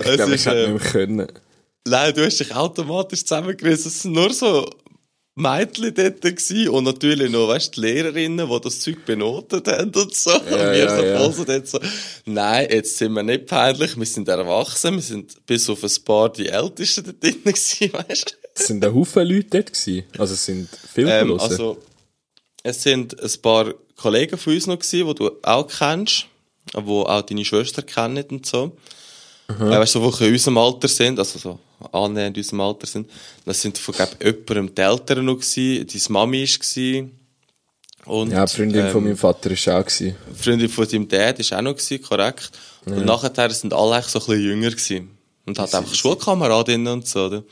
[0.00, 1.28] Ich es glaube, ich ist, hätte äh, nicht mehr können.
[1.86, 3.88] Nein, du hast dich automatisch zusammengerissen.
[3.88, 4.68] Es sind nur so
[5.34, 10.14] Mädchen dort gewesen und natürlich noch, weißt, die Lehrerinnen, die das Zeug benotet haben und
[10.14, 10.34] so.
[10.34, 11.18] und wir ja, so ja.
[11.18, 11.80] voll so dort so,
[12.26, 16.30] nein, jetzt sind wir nicht peinlich, wir sind erwachsen, wir sind bis auf ein paar
[16.30, 20.04] die Ältesten dort drin gewesen, weißt Es sind ein Haufen Leute dort gewesen.
[20.18, 21.78] Also es sind viele ähm, Also,
[22.62, 26.26] es sind ein paar Kollegen von uns noch gewesen, die du auch kennst,
[26.74, 28.76] die auch deine Schwester kennen und so.
[29.48, 31.58] Äh, weißt du, die in unserem Alter sind, also so
[31.92, 33.10] annähernd in unserem Alter sind.
[33.44, 37.18] Das sind von, jemandem die Eltern noch gewesen, deine Mami gewesen.
[38.04, 39.84] Und, Ja, die Freundin von ähm, meinem Vater war auch.
[39.84, 40.16] Gewesen.
[40.30, 42.50] die Freundin von deinem Dad ist auch noch gewesen, korrekt.
[42.84, 45.10] Und nachher sind alle so ein bisschen jünger gewesen.
[45.46, 47.44] Und hat einfach Schulkameradinnen und so, oder?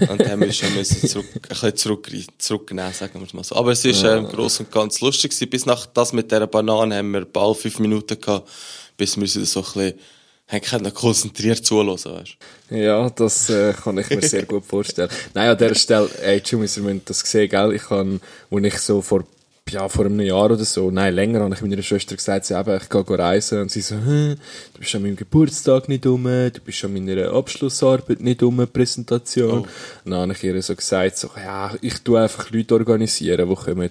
[0.00, 3.44] Und dann haben wir schon müssen zurück, ein bisschen zurück, zurücknehmen, sagen wir es mal
[3.44, 3.54] so.
[3.56, 5.50] Aber es ist, ähm, gross und ganz lustig gewesen.
[5.50, 8.48] Bis nach das mit dieser Banane haben wir bald fünf Minuten gehabt,
[8.96, 9.94] bis wir wieder so ein bisschen,
[10.46, 12.36] haben können konzentriert zuhören, weißt
[12.70, 15.08] Ja, das äh, kann ich mir sehr gut vorstellen.
[15.32, 17.72] Nein, an dieser Stelle, ey, Jumis, ihr müsst das sehen, gell?
[17.72, 19.24] Ich kann, wo ich so vor,
[19.74, 22.76] ja, vor einem Jahr oder so, nein, länger, habe ich meiner Schwester gesagt, sie eben,
[22.80, 23.60] ich gehe reisen.
[23.60, 24.36] Und sie so, Hä,
[24.72, 29.66] du bist an meinem Geburtstag nicht um, du bist an meiner Abschlussarbeit nicht um, Präsentation.
[30.04, 33.54] Und dann habe ich ihr so gesagt, so, ja, ich tue einfach Leute organisieren, die
[33.54, 33.90] kommen.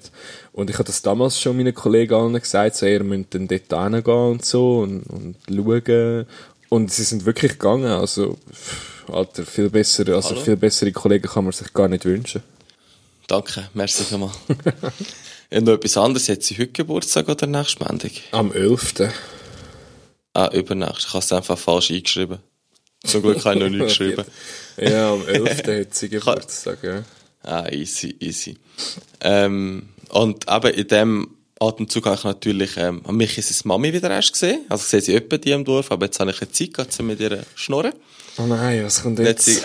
[0.53, 3.93] Und ich habe das damals schon meinen Kollegen allen gesagt, so, ihr müsst dann dort
[3.93, 6.25] hingehen und so und, und schauen.
[6.69, 10.41] Und sie sind wirklich gegangen, also, pff, Alter, viel besser, also Hallo?
[10.41, 12.41] viel bessere Kollegen kann man sich gar nicht wünschen.
[13.27, 14.37] Danke, merci vielmals.
[15.53, 18.11] Und noch etwas anderes, hat sie heute Geburtstag oder nächste Montag?
[18.31, 18.93] Am 11.
[20.33, 21.05] Ah, übernächst.
[21.07, 22.39] Ich habe es einfach falsch eingeschrieben.
[23.05, 24.25] Zum Glück habe ich noch nicht geschrieben.
[24.77, 25.67] Ja, am 11.
[25.67, 27.03] hat sie Geburtstag, ja.
[27.43, 28.57] Ah, easy, easy.
[29.21, 31.27] Ähm, und eben in dem
[31.59, 34.61] Atemzug habe ich natürlich, ähm, mich ist es Mami wieder erst gesehen.
[34.69, 36.99] Also ich sehe sie öppe die im Dorf, aber jetzt habe ich eine Zeit gehabt,
[37.03, 37.93] mit ihr schnurren.
[38.37, 39.63] Oh nein, was kommt jetzt?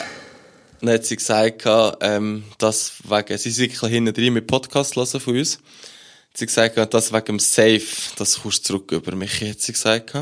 [0.80, 4.96] Dann hat sie gesagt, gehabt, ähm, dass wegen, sie ist wirklich hinten drin mit Podcast
[4.96, 5.58] hören von uns.
[6.34, 7.86] Sie hat gesagt, gehabt, dass wegen dem Safe,
[8.16, 10.14] das kommst du zurück über mich, hat sie gesagt.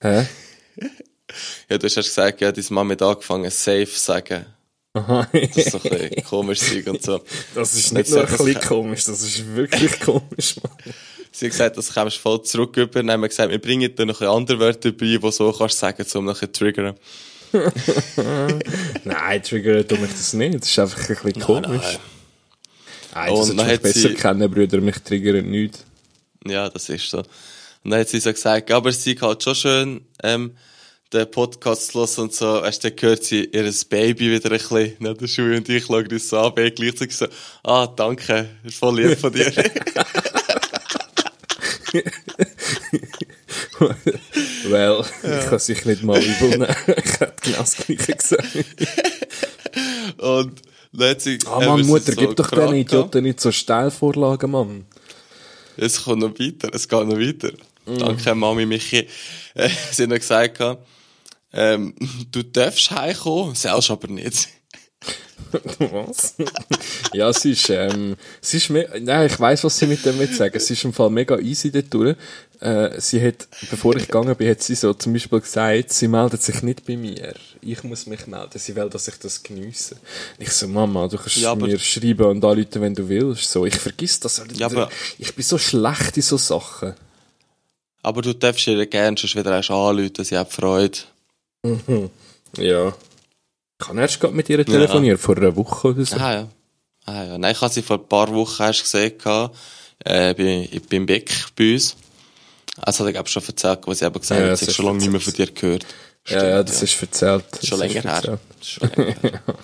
[0.00, 0.26] Hä?
[1.68, 4.46] Ja, du hast gesagt, ja, deine Mama hat angefangen, Safe zu sagen.
[4.94, 5.28] Aha.
[5.32, 7.22] Das ist so ein bisschen komisch und so.
[7.54, 10.72] Das ist nicht nur ein bisschen komisch, das ist wirklich komisch, Mann.
[11.32, 13.00] Sie hat gesagt, das kommst du voll zurück über.
[13.00, 15.76] Dann haben wir gesagt, wir bringen dir noch ein andere Wörter bei, die so kannst
[15.76, 16.96] du sagen, um noch ein triggern.
[19.04, 20.60] Nein, triggert tut mich das nicht.
[20.62, 21.68] Das ist einfach ein bisschen komisch.
[21.68, 21.96] nein.
[23.14, 24.80] Nein, Und das dann hat besser sie- kennen, Brüder.
[24.80, 25.84] Mich triggert nicht.
[26.46, 27.18] Ja, das ist so.
[27.18, 30.52] Und dann hat sie so gesagt, aber es ist halt schon schön, ähm,
[31.12, 34.92] den Podcast hören und so, weißt du, dann hört sie ihr Baby wieder ein bisschen
[35.00, 37.26] nach der Schule und ich schaue uns so an, bin gleichzeitig so,
[37.64, 39.52] ah, danke, ist voll lieb von dir.
[44.68, 46.68] Well, ich kann sich nicht mal übel nehmen.
[46.86, 48.46] ich hätte genau das Gleiche gesagt.
[50.18, 50.62] und
[51.18, 54.86] sie, Ah, eben, Mann, Mutter, so gib doch den Idioten nicht so Steilvorlagen, Mann.
[55.76, 57.52] Es kommt noch weiter, es geht noch weiter.
[57.86, 57.98] Mm.
[57.98, 59.08] Danke, Mami Michi.
[59.54, 60.60] Äh, sie noch gesagt,
[61.52, 61.94] ähm,
[62.30, 64.48] du darfst heimkommen, selbst aber nicht.
[65.78, 66.34] Was?
[67.12, 70.56] ja, es ist, ähm, es ist nein, ich weiss, was sie mit dem will sagen.
[70.56, 72.16] Es ist im Fall mega easy dort durch.
[72.60, 76.42] Äh, sie hat, bevor ich gegangen bin, hat sie so zum Beispiel gesagt, sie meldet
[76.42, 77.34] sich nicht bei mir.
[77.62, 78.58] Ich muss mich melden.
[78.58, 79.96] Sie will, dass ich das geniesse.
[80.38, 83.50] Ich so, Mama, du kannst Ja, mir schreiben und anrufen, wenn du willst.
[83.50, 84.42] So, ich vergiss das.
[84.54, 86.94] Ja, aber- ich bin so schlecht in so Sachen.
[88.02, 90.98] Aber du darfst ihr gerne schon wieder anrufen, sie hat Freude.
[92.56, 92.94] Ja.
[93.80, 96.16] Ich habe erst gerade mit ihr telefoniert, vor einer Woche oder so.
[96.16, 96.48] Ah ja.
[97.06, 97.38] Ah ja.
[97.38, 99.14] Nein, ich habe sie vor ein paar Wochen erst gesehen,
[100.04, 101.96] äh, bei, beim Beck bei uns.
[102.80, 104.68] Also, hat er, glaube ich, schon erzählt, was sie eben gesagt Ja, hat, sie hat
[104.70, 105.86] ist schon lange nicht mehr von dir gehört.
[106.26, 107.44] ja, ja, das ist erzählt.
[107.50, 108.38] Das Schon länger her.
[108.62, 109.42] Schon länger her.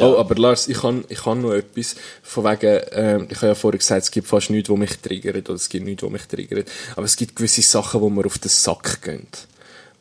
[0.00, 1.96] Oh, aber Lars, ich kann, ich kann noch etwas.
[2.22, 5.48] Von wegen, ähm, ich habe ja vorher gesagt, es gibt fast nichts, was mich triggert,
[5.48, 6.70] oder es gibt nichts, was mich triggert.
[6.94, 9.26] Aber es gibt gewisse Sachen, wo mir auf den Sack gehen.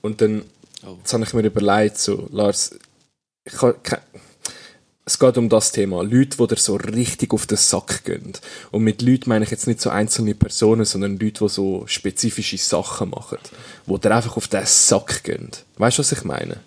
[0.02, 0.44] Und dann,
[0.86, 0.96] Oh.
[0.98, 2.72] jetzt habe ich mir überlegt, so, Lars,
[3.44, 4.02] ich kann,
[5.04, 6.04] es geht um das Thema.
[6.04, 8.34] Leute, die dir so richtig auf den Sack gehen.
[8.70, 12.58] Und mit Leuten meine ich jetzt nicht so einzelne Personen, sondern Leute, die so spezifische
[12.58, 13.40] Sachen machen.
[13.88, 15.50] Die dir einfach auf den Sack gehen.
[15.78, 16.62] Weißt du, was ich meine?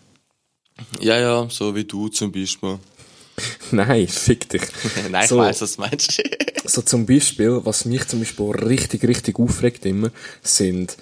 [1.00, 2.78] ja, ja, so wie du zum Beispiel.
[3.70, 4.62] Nein, fick dich.
[5.10, 5.38] Nein, ich So.
[5.38, 6.22] weiss, was du meinst.
[6.66, 10.10] So zum Beispiel, was mich zum Beispiel richtig, richtig aufregt immer,
[10.42, 10.96] sind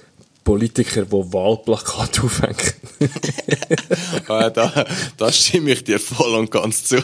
[0.45, 2.73] Politiker, die Wahlplakate aufhängen.
[4.29, 7.03] ah, da, da stimme ich dir voll und ganz zu.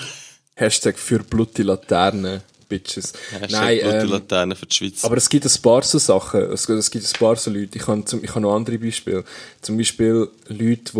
[0.54, 3.12] Hashtag für blutige Laternen, Bitches.
[3.30, 5.04] Hashtag Nein, Blut die ähm, Laterne für die Schweiz.
[5.04, 7.86] aber es gibt ein paar so Sachen, es, es gibt ein paar so Leute, ich
[7.86, 9.24] habe, ich habe noch andere Beispiele.
[9.62, 10.92] Zum Beispiel Leute,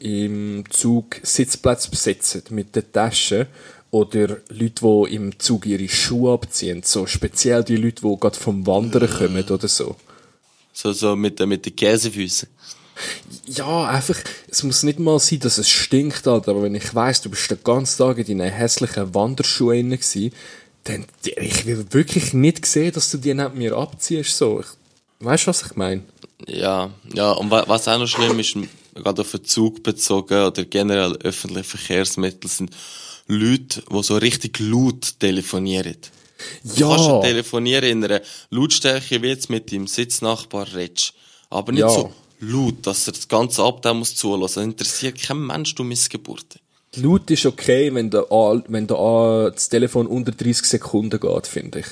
[0.00, 3.46] die im Zug Sitzplätze besetzen mit den Taschen
[3.90, 6.82] Oder Leute, die im Zug ihre Schuhe abziehen.
[6.84, 9.96] So speziell die Leute, die gerade vom Wandern kommen oder so.
[10.72, 12.48] So, so mit, den- mit den Käsefüßen.
[13.46, 17.22] Ja, einfach, es muss nicht mal sein, dass es stinkt, Alter, aber wenn ich weiss,
[17.22, 20.32] du bist den ganzen Tag in deinen hässlichen Wanderschuhen gewesen,
[20.84, 24.60] dann, ich will wirklich nicht sehen, dass du die neben mir abziehst, so.
[24.60, 24.66] Ich,
[25.26, 26.02] weißt du, was ich meine?
[26.46, 28.56] Ja, ja, und wa- was auch noch schlimm ist,
[28.94, 32.70] gerade auf den Zug bezogen oder generell öffentliche Verkehrsmittel sind
[33.26, 35.96] Leute, die so richtig laut telefonieren.
[36.64, 41.14] Du kannst ja telefonieren in einer Lautstärke, wie jetzt mit deinem Sitznachbar redest.
[41.50, 41.88] Aber nicht Ja.
[41.90, 44.60] so laut, dass er das ganze Abteil muss zulassen.
[44.60, 46.58] Das interessiert kein Mensch, du Missgeburte.
[46.96, 51.86] Laut ist okay, wenn A- wenn A- das Telefon unter 30 Sekunden geht, finde ich.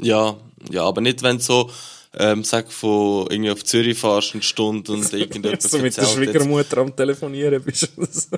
[0.00, 0.36] Ja,
[0.70, 1.70] ja, aber nicht, wenn du so,
[2.16, 6.78] ähm, sag, von irgendwie auf Zürich fahrst eine Stunde und irgendjemand so mit der Schwiegermutter
[6.78, 8.36] am Telefonieren bist oder so.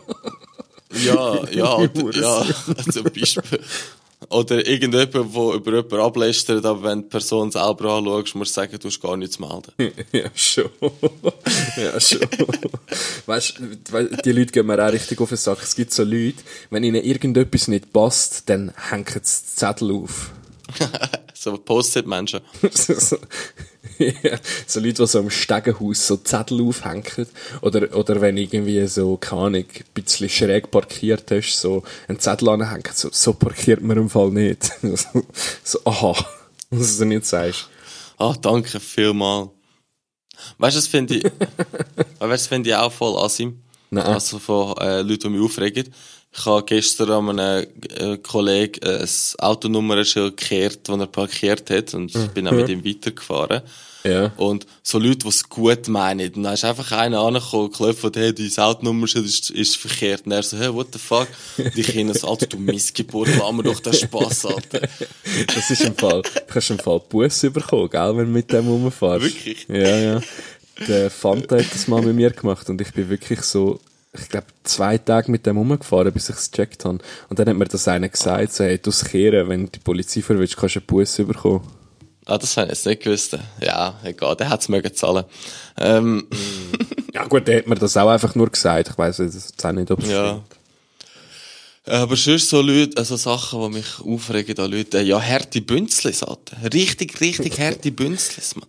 [1.04, 1.80] Ja, ja,
[2.14, 2.46] ja,
[2.92, 3.61] zum Beispiel.
[4.30, 8.78] Oder irgendjemand, der über jemanden ablästert, aber wenn die Person selber anschaust, musst du sagen,
[8.78, 9.72] du hast gar nichts melden.
[10.12, 10.70] Ja, schon.
[11.76, 12.20] ja, schon.
[13.26, 15.62] weißt du, die Leute gehen mir auch richtig auf den Sack.
[15.62, 20.30] Es gibt so Leute, wenn ihnen irgendetwas nicht passt, dann hängen sie Zettel auf.
[21.38, 22.40] So Post-it-Menschen.
[23.98, 27.26] ja, so Leute, die so im Stegenhaus so Zettel aufhängen.
[27.61, 32.48] Oder, oder wenn irgendwie so, keine Ahnung, ein bisschen schräg parkiert hast, so einen Zettel
[32.48, 32.90] anhängen.
[32.94, 34.72] So, so parkiert man im Fall nicht.
[35.62, 36.16] so, aha.
[36.70, 37.68] Was du nicht sagst.
[38.18, 39.50] Ah, danke vielmal.
[40.59, 43.62] Weißt du, das finde ich, weißt, das finde ich auch voll asim.
[43.90, 44.05] Nein.
[44.05, 45.92] Also von äh, Leuten, die mich aufregen.
[46.38, 51.94] Ich habe gestern an einem äh, Kollegen äh, ein Autonummernschild gekehrt, das er parkiert hat
[51.94, 53.62] und ich bin auch mit ihm weitergefahren.
[54.05, 54.33] Ja.
[54.37, 56.33] Und so Leute, die es gut meinen.
[56.35, 60.27] Und dann ist einfach einer angekommen, geklopft und hey, dein Autonummerschild ist, ist verkehrt.
[60.27, 61.27] Und er so, hey, what the fuck?
[61.59, 64.83] Und ich hin so, Alter, du Missgeburt, lass mir doch den Spass, Alter.
[65.55, 68.68] Das ist im Fall, du kannst im Fall Busse bekommen, gell, wenn du mit dem
[68.68, 69.25] rumfährst.
[69.25, 69.66] Wirklich?
[69.68, 70.20] Ja, ja.
[70.87, 73.81] Der Fanta hat das mal mit mir gemacht und ich bin wirklich so,
[74.18, 76.98] ich glaube, zwei Tage mit dem rumgefahren, bis ich es gecheckt habe.
[77.29, 80.57] Und dann hat mir das einer gesagt, so, hey, du kehren, wenn die Polizei verwirrst,
[80.57, 81.66] kannst du einen Busse bekommen.
[82.24, 83.38] Ah, das habe ich jetzt nicht gewusst.
[83.61, 85.24] Ja, egal, der hat es mögen zahlen.
[85.79, 86.26] Ähm,
[87.16, 88.90] Ja gut, der hat mir das auch einfach nur gesagt.
[88.90, 90.42] Ich weiss jetzt auch nicht, ob es ja.
[90.42, 90.44] stimmt.
[91.87, 96.59] Aber sonst so Leute, also Sachen, die mich aufregen an Leute, ja, harte Bünzlis, Alter.
[96.74, 98.66] Richtig, richtig harte Bünzlis, man.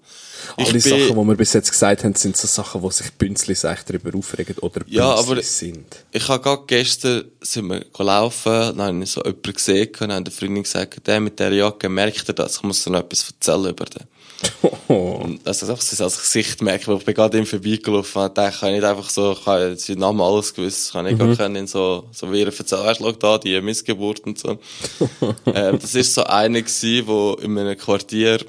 [0.58, 3.66] Ich Alle Sachen, die wir bis jetzt gesagt haben, sind so Sachen, wo sich Bünzlis
[3.66, 5.86] eigentlich darüber aufregen oder Ja, aber- sind.
[6.12, 10.14] Ich habe gerade gestern, sind wir gelaufen, dann habe ich so jemanden gesehen, und dann
[10.14, 12.58] hat der Freundin gesagt, der mit der Jacke, merkt er das?
[12.58, 14.04] Ich muss dir noch etwas erzählen über den.
[14.62, 14.94] Oh.
[15.24, 18.54] Und Also, einfach so als Gesicht merken, weil ich bin gerade ihm vorbeigelaufen und dachte,
[18.54, 21.18] ich kann nicht einfach so, ich habe jetzt seinen Namen alles gewusst, ich kann nicht
[21.18, 24.60] gar können, so, so wie er erzählt, weißt du, schau da, die Missgeburt und so.
[25.48, 28.40] ähm, das ist so einer gewesen, der in einem Quartier,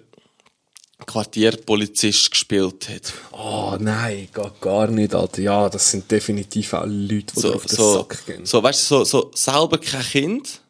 [1.08, 3.12] Quartierpolizist gespielt hat.
[3.32, 5.42] Oh nein, geht gar nicht, Alter.
[5.42, 8.46] Ja, das sind definitiv auch Leute, die so, auf den so, Sack gehen.
[8.46, 10.60] so, weißt du, so, so, selber kein Kind.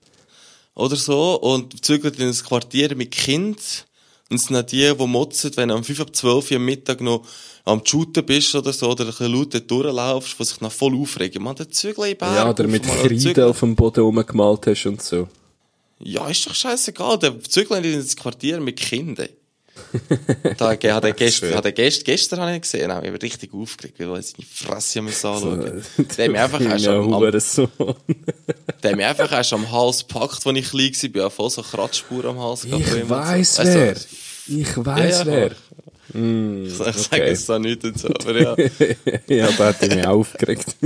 [0.74, 1.34] Oder so.
[1.40, 3.86] Und zügelt in ein Quartier mit Kind.
[4.30, 6.64] Und es sind auch die, die motzen, wenn du um 5 ab 12 Uhr am
[6.64, 7.24] Mittag noch
[7.64, 11.42] am Shooten bist oder so, oder ein bisschen laut durchlaufst, die sich noch voll aufregen.
[11.42, 12.34] Man, der Zügel in Berg.
[12.36, 15.28] ja, oder mit Kreide Zügel- auf dem Boden rumgemalt hast und so.
[16.00, 17.18] Ja, ist doch scheißegal.
[17.18, 19.28] Der zügelt in das Quartier mit Kindern.
[20.56, 23.52] Da hat er gestern, hat er gestern, gestern habe ich gesehen, habe ich mich richtig
[23.54, 25.82] aufgeregt, weil ich seine Fresse muss anschauen.
[26.16, 27.68] Der hat mich einfach erst ja, am, am, Hurensohn.
[28.82, 31.04] Der hat mich einfach erst am Hals gepackt, als ich klein war.
[31.04, 33.64] Ich habe voll so Kratzspuren am Hals Ich weiss so.
[33.64, 33.96] wer.
[34.46, 35.26] Ich weiss Ja, ja.
[35.26, 35.50] wer.
[36.12, 37.28] Du, Ich sage okay.
[37.28, 38.56] jetzt da nicht dazu, aber ja.
[39.28, 40.76] ja, da hat er mich aufgeregt.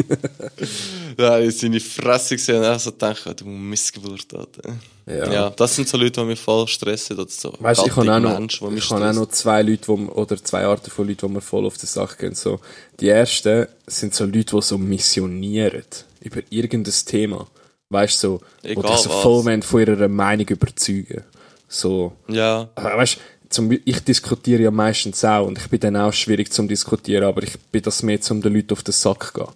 [1.17, 4.77] Da habe ich seine Fresse gesehen und ich so gedacht, du Missgeburt, Alter.
[5.07, 5.33] Ja.
[5.33, 5.51] Ja.
[5.51, 7.53] das sind so Leute, die mich voll stressen oder so.
[7.59, 10.43] Weißt du, ich habe auch noch, Mensch, ich habe auch noch zwei Leute, wo, oder
[10.43, 12.35] zwei Arten von Leuten, die mir voll auf die Sache gehen.
[12.35, 12.61] So,
[13.01, 15.85] die ersten sind so Leute, die so missionieren
[16.21, 17.49] über irgendein Thema.
[17.89, 21.25] Weißt du, so, wo Egal dich so voll von ihrer Meinung überzeugen.
[21.69, 23.19] So, Ja, aber weißt,
[23.53, 27.43] zum, ich diskutiere ja meistens auch und ich bin dann auch schwierig zum Diskutieren, aber
[27.43, 29.53] ich bin das mehr, um den Leuten auf den Sack zu gehen.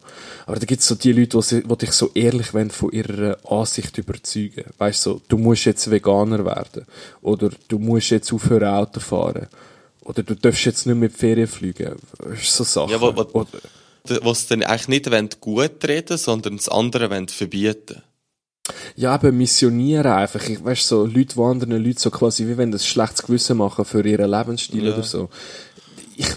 [0.47, 3.36] Aber da gibt es so die Leute, die, sie- dich so ehrlich wollen, von ihrer
[3.51, 4.64] Ansicht überzeugen.
[4.78, 6.86] Weißt du, so, du musst jetzt Veganer werden.
[7.22, 9.47] Oder du musst jetzt aufhören Auto fahren.
[10.03, 11.97] Oder du darfst jetzt nicht mehr in die Ferien fliegen.
[12.18, 12.92] Weißt du, So Sachen.
[12.92, 13.47] Ja, wo-
[14.22, 18.03] was dann eigentlich nicht wollen gut reden, sondern das andere wollen verbieten.
[18.95, 20.49] Ja, eben missionieren einfach.
[20.49, 23.84] Ich, weißt so, Leute, die anderen Leute so quasi, wie wenn das schlechtes Gewissen machen
[23.84, 24.95] für ihren Lebensstil Ja.
[24.95, 25.28] oder so.
[26.16, 26.28] Ich,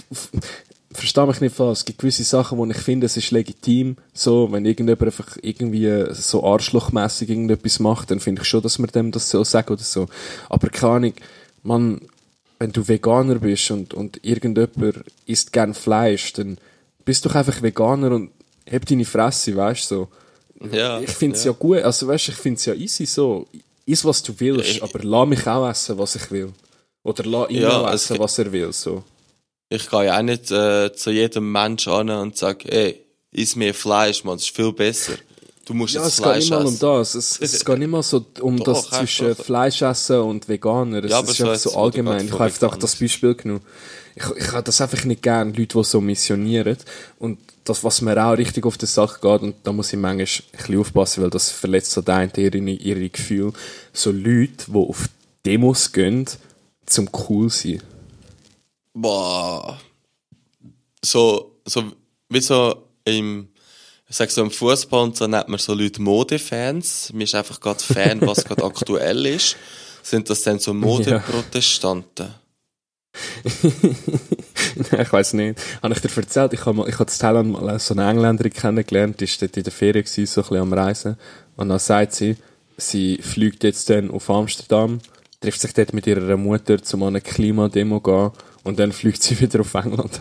[0.92, 1.80] verstehe mich nicht falsch.
[1.80, 3.96] Es gibt gewisse Sachen, wo ich finde, es ist legitim.
[4.14, 8.90] So, wenn irgendjemand einfach irgendwie so arschlochmässig irgendetwas macht, dann finde ich schon, dass man
[8.90, 10.08] dem das so sagen oder so.
[10.50, 11.14] Aber keine Ahnung,
[11.64, 12.02] man,
[12.60, 16.58] wenn du Veganer bist und, und irgendjemand isst gern Fleisch, dann
[17.06, 18.32] bist du doch einfach Veganer und
[18.66, 20.08] heb deine Fresse, weißt du, so.
[20.72, 21.52] Ja, Ich finde es ja.
[21.52, 21.58] ja.
[21.58, 23.48] gut, also weißt du, ich finde es ja easy so.
[23.86, 26.54] Iss, was du willst, ich- aber lass mich auch essen, was ich will.
[27.04, 29.04] Oder lass ihn Ja, auch es essen, ge- was er will, so.
[29.70, 33.00] Ich gehe ja auch nicht äh, zu jedem Mensch an und sage, ey,
[33.32, 35.14] iss mehr Fleisch, man, das ist viel besser.
[35.66, 36.80] Du musst Ja, es geht Fleisch nicht mal um essen.
[36.80, 37.16] das.
[37.16, 41.04] Es, es geht nicht mal so um Doch, das zwischen Fleischessen und Veganer.
[41.04, 42.26] Es Ja, ist einfach so allgemein.
[42.26, 43.62] Ich habe einfach das Beispiel genommen.
[44.16, 46.78] Ich, ich habe das einfach nicht gern, Leute, die so missionieren.
[47.20, 47.38] Und
[47.70, 50.58] das, was mir auch richtig auf die Sache geht, und da muss ich manchmal ein
[50.58, 53.54] bisschen aufpassen, weil das verletzt so den ihre, ihre Gefühle.
[53.94, 55.10] So Leute, die auf
[55.46, 56.26] Demos gehen,
[56.86, 57.82] zum cool sein.
[58.94, 59.80] Boah.
[61.04, 61.84] So, so,
[62.28, 63.50] wie so im,
[64.08, 67.14] ich sag so im Fußball und so nennt man so Leute Modefans.
[67.14, 69.56] Mir ist einfach gerade Fan, was gerade aktuell ist.
[70.02, 72.34] Sind das dann so Modeprotestanten?
[75.00, 75.60] ich weiß nicht.
[75.82, 78.54] Habe ich dir erzählt, ich habe mal, ich habe in Thailand mal so eine Engländerin
[78.54, 81.18] kennengelernt, die war dort in der Ferien, gewesen, so ein bisschen am Reisen.
[81.56, 82.38] Und dann sagt sie,
[82.78, 85.00] sie fliegt jetzt dann auf Amsterdam,
[85.42, 88.32] trifft sich dort mit ihrer Mutter, um an eine Klimademo zu gehen,
[88.64, 90.20] und dann fliegt sie wieder auf England.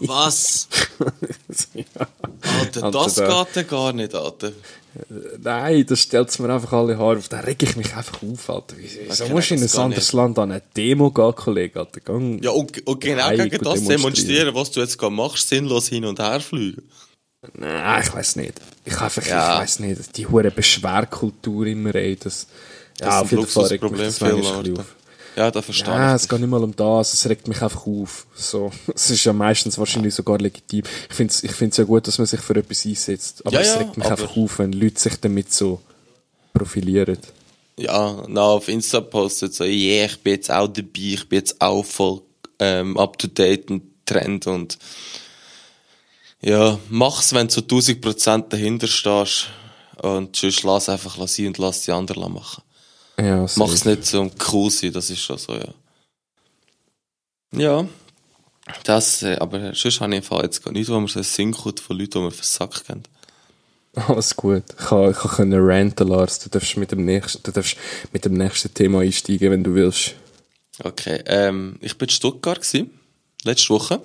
[0.00, 0.68] Was?
[1.74, 1.84] ja.
[2.60, 4.52] Alter, Alter, das da- geht ja gar nicht, Alter.
[5.42, 7.28] Nein, das stellt mir einfach alle Haare auf.
[7.28, 8.76] Da reg ich mich einfach auf, Alter.
[8.78, 10.12] Wieso musst du in ein anderes.
[10.12, 11.80] Land an eine Demo gehen, Kollege?
[11.80, 12.42] Alter, gang.
[12.42, 14.54] Ja, und, und genau gegen gut das demonstrieren.
[14.54, 16.82] was du jetzt machst, sinnlos hin und her fliegen.
[17.54, 18.54] Nein, ich weiß nicht.
[18.84, 19.54] Ich einfach, Ja.
[19.54, 20.16] ich weiß nicht.
[20.16, 22.46] Die hure Beschwerkultur immer, ey, das,
[22.98, 24.95] Das ja, ist auf jeden Fall regt mich das manchmal auf.
[25.36, 26.22] Ja, da verstehe Ja, ich.
[26.22, 28.26] es geht nicht mal um das, es regt mich einfach auf.
[28.34, 28.72] So.
[28.94, 30.82] Es ist ja meistens wahrscheinlich sogar legitim.
[31.10, 33.44] Ich finde es ich find's ja gut, dass man sich für etwas einsetzt.
[33.44, 35.80] Aber Ja, es regt mich einfach auf, wenn Leute sich damit so
[36.54, 37.18] profilieren.
[37.78, 41.60] Ja, na, auf Insta postet so, yeah, ich bin jetzt auch dabei, ich bin jetzt
[41.60, 42.22] auch voll
[42.58, 44.78] ähm, up to date und Trend und
[46.40, 49.48] ja, mach's, wenn du zu 1000% dahinter stehst
[50.00, 52.62] und sonst lass einfach sein und lass die anderen machen.
[53.18, 53.90] Ja, Mach's safe.
[53.90, 55.68] nicht so cool sein, das ist schon so, ja.
[57.54, 57.86] Ja,
[58.84, 61.24] das, äh, aber sonst habe ich im Fall jetzt gar nicht, wo man so einen
[61.24, 63.08] Sinn kommt von Leuten, die man versackt kennt.
[63.94, 64.64] Alles gut.
[64.78, 66.38] Ich kann, ich kann ranten, Lars.
[66.40, 67.76] Du darfst mit dem nächsten, du darfst
[68.12, 70.14] mit dem nächsten Thema einsteigen, wenn du willst.
[70.82, 72.90] Okay, ähm, ich bin in Stuttgart gewesen,
[73.44, 74.02] letzte Woche.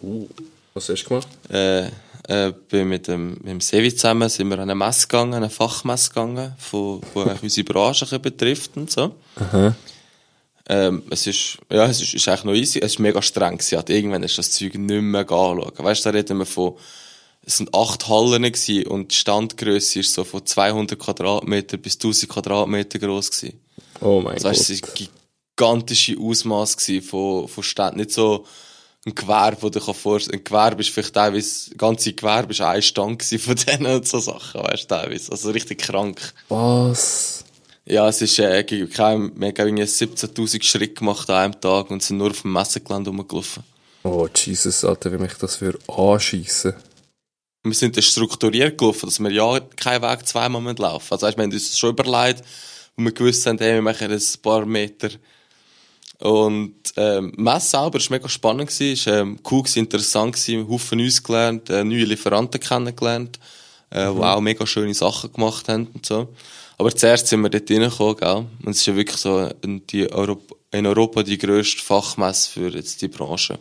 [0.73, 1.27] Was hast du gemacht?
[1.49, 1.89] äh,
[2.27, 5.49] äh, bin mit dem, mit dem Sevi zusammen sind wir an eine Messe gegangen, eine
[5.49, 9.15] Fachmesse gegangen, von, wo eigentlich unsere Branche ein betrifft und so.
[9.35, 9.75] Aha.
[10.69, 13.77] Ähm, es ist, ja, es ist, ist eigentlich noch easy, es ist mega streng gewesen.
[13.77, 15.71] Halt, irgendwann ist das Zeug nicht mehr anschauen.
[15.77, 16.75] Weißt du, da reden wir von,
[17.43, 22.31] es sind acht Hallen gewesen und die Standgröße ist so von 200 Quadratmeter bis 1000
[22.31, 23.59] Quadratmeter groß gewesen.
[23.99, 25.01] Oh mein Das heißt, es Gott.
[25.01, 25.07] war
[25.55, 27.97] gigantische Ausmaß gewesen von, von Ständen.
[27.97, 28.45] Nicht so
[29.05, 32.81] ein Gewerbe, wo du dir vorstellen Ein Gewerbe ist vielleicht teilweise, ganze Gewerbe ist ein
[32.81, 35.31] Stand von denen und so Sachen, weißt du, teilweise.
[35.31, 36.33] Also richtig krank.
[36.49, 37.43] Was?
[37.85, 42.03] Ja, es ist, äh, kein, wir haben irgendwie 17.000 Schritte gemacht an einem Tag und
[42.03, 43.63] sind nur auf dem Messegelände rumgelaufen.
[44.03, 46.73] Oh, Jesus, Alter, wie mich das für anschiessen.
[47.63, 51.13] Wir sind dann strukturiert gelaufen, dass wir ja keinen Weg zweimal laufen müssen.
[51.13, 52.43] Also, weißt, wir haben uns das schon überlegt,
[52.95, 55.09] und wir gewusst haben, hey, wir machen ein paar Meter.
[56.21, 60.99] Und, ähm, Messe selber war mega spannend gewesen, ist, ähm, cool gewesen, interessant gewesen, Haufen
[60.99, 63.39] Neues gelernt, äh, neue Lieferanten kennengelernt,
[63.89, 66.27] äh, die auch mega schöne Sachen gemacht haben und so.
[66.77, 68.45] Aber zuerst sind wir dort reingekommen, gell?
[68.65, 72.69] Und es ist ja wirklich so, in, die Europa, in Europa die grösste Fachmesse für
[72.69, 73.59] jetzt die Branche.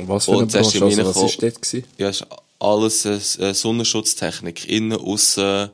[0.00, 0.84] Was für eine Und Branche?
[0.84, 1.84] Also, was ist dort gewesen?
[1.98, 2.26] Ja, ist
[2.58, 4.68] alles äh, Sonnenschutztechnik.
[4.68, 5.70] Innen, aussen,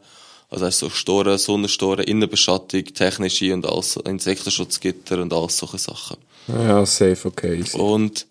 [0.51, 6.18] also hast so Storen, Sonnenstoren, Innenbeschattung, technische und alles, Insektenschutzgitter und alles solche Sachen.
[6.49, 7.61] Ja, safe, okay.
[7.61, 7.76] Easy.
[7.76, 8.26] Und,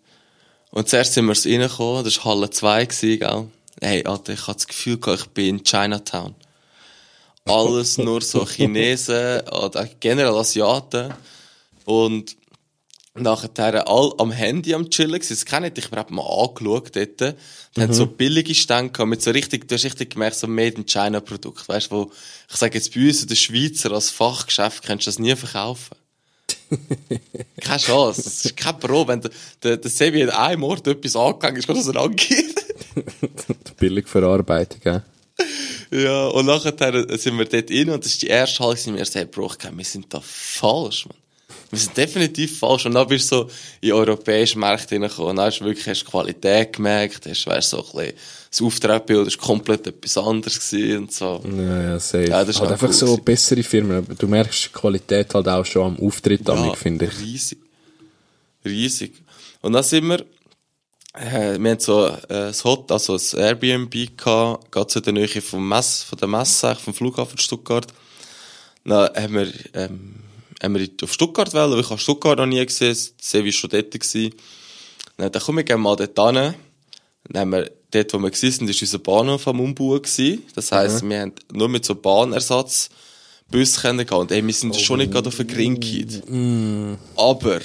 [0.71, 3.47] und zuerst sind wir reingekommen, das war Halle 2 gewesen, gell?
[3.81, 6.33] Hey, Alter, ich hatte das Gefühl, gehabt, ich bin in Chinatown.
[7.43, 11.13] Alles nur so Chinesen oder generell Asiaten.
[11.83, 12.37] Und
[13.15, 15.33] nachher all am Handy am chillen gewesen.
[15.33, 17.35] Das kenne ich, ich habe mal angeschaut dort.
[17.75, 20.75] Die haben so billige Stände gehabt, mit so richtig, du hast richtig gemerkt, so Made
[20.75, 21.67] in China Produkt.
[21.67, 22.11] Weißt du, wo,
[22.49, 25.95] ich sage jetzt bei uns in der Schweizer als Fachgeschäft kannst du das nie verkaufen.
[27.61, 28.23] Keine Chance.
[28.23, 29.07] Das ist kein Pro.
[29.07, 29.31] Wenn der,
[29.63, 32.53] der, der Sevi an einem Ort etwas angegangen ist, kann das angehen.
[33.77, 35.03] Billig Verarbeitung, gell?
[35.91, 36.73] Ja, und nachher
[37.17, 39.77] sind wir dort rein und das ist die erste Halle, gewesen, wir Bro, ich glaube,
[39.77, 41.17] wir sind da falsch, man.
[41.71, 42.85] Wir sind definitiv falsch.
[42.85, 43.49] Und dann bist du so
[43.81, 45.31] in europäische Märkte hineingekommen.
[45.31, 48.13] Und dann hast du wirklich hast Qualität gemerkt, hast, weißt, so ein bisschen,
[48.51, 51.43] das Auftragbild ist komplett etwas anderes und so.
[51.57, 52.27] Ja, ja, safe.
[52.27, 53.23] Ja, das ist halt einfach cool so gewesen.
[53.25, 54.05] bessere Firmen.
[54.17, 57.19] Du merkst die Qualität halt auch schon am Auftritt, ja, finde ich.
[57.19, 57.57] riesig.
[58.63, 59.13] Riesig.
[59.61, 60.19] Und dann sind wir,
[61.13, 65.41] äh, wir haben so äh, das Hot, also das Airbnb gehabt, so in der Nähe
[65.41, 67.87] vom Mess, von der Messe, vom Flughafen Stuttgart.
[68.85, 70.24] Dann haben wir, ähm,
[70.61, 73.69] haben wir auf Stuttgart wollen, weil ich habe Stuttgart noch nie gesehen, Sevi war schon
[73.69, 74.33] dort gewesen.
[75.17, 76.53] Dann, dann komm ich gerne mal dort hin.
[77.27, 80.01] Dann haben wir, dort, wo wir gewesen sind, ist unser Bahnhof am Umbauen.
[80.55, 82.89] Das heisst, wir haben nur mit so Bahnersatz
[83.49, 84.17] Bus können gehen.
[84.17, 86.97] Und ey, wir sind schon nicht gerade auf den Gring gegangen.
[87.15, 87.59] Aber,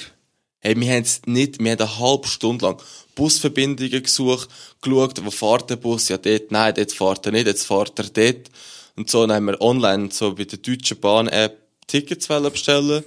[0.59, 2.81] hey, wir haben es nicht, wir haben eine halbe Stunde lang
[3.15, 4.47] Busverbindungen gesucht,
[4.81, 6.07] geschaut, wo fährt der Bus?
[6.09, 8.49] Ja, dort, nein, dort fährt er nicht, jetzt fährt er dort.
[8.95, 11.60] Und so, dann haben wir online, so bei der Deutschen Bahn-App,
[11.91, 13.03] Tickets bestellen.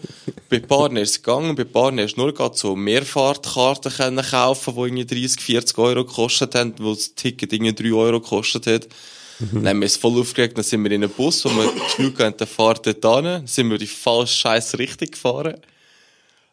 [0.50, 4.80] bei Bahn ist es gegangen, bei Bahn ist nur gerade so Mehrfahrtkarten können kaufen, die
[4.80, 8.88] irgendwie 30, 40 Euro gekostet haben, wo das Ticket irgendwie 3 Euro gekostet hat.
[9.52, 12.14] Dann haben wir es voll aufgeregt, dann sind wir in einem Bus, wo wir Gefühl
[12.18, 15.56] hatten, der fährt dort hin, dann sind wir die falsche Scheiß Richtung gefahren.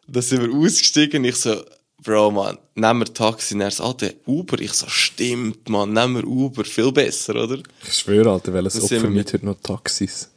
[0.08, 1.62] Dann sind wir ausgestiegen, ich so,
[2.02, 3.56] Bro, man, nehmen wir Taxi.
[3.60, 4.60] Er so, Alter, Uber.
[4.60, 6.64] Ich so, stimmt, man, nehmen wir Uber.
[6.64, 7.58] Viel besser, oder?
[7.86, 10.28] Ich schwöre, Alter, welches Das sind Opfer mit- heute noch Taxis.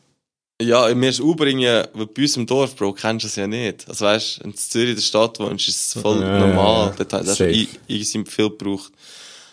[0.61, 3.45] Ja, mir ist Uber irgendwie, weil bei uns im Dorf, Bro, kennst du es ja
[3.45, 3.87] nicht.
[3.89, 6.85] Also weißt, in Zürich, in der Stadt wohnst, ist es voll Ja, normal.
[6.87, 7.03] ja, ja.
[7.03, 8.91] Dort hast du easy viel gebraucht.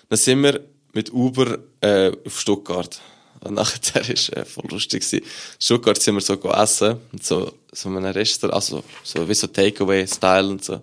[0.09, 0.61] Dann sind wir
[0.93, 3.01] mit Uber, äh, auf Stuttgart.
[3.41, 5.25] Und nachher ist, äh, voll lustig gewesen.
[5.25, 6.99] In Stuttgart sind wir so gegessen.
[7.11, 10.81] Und so, so in einem Restaurant, also, so wie so Takeaway-Style und so.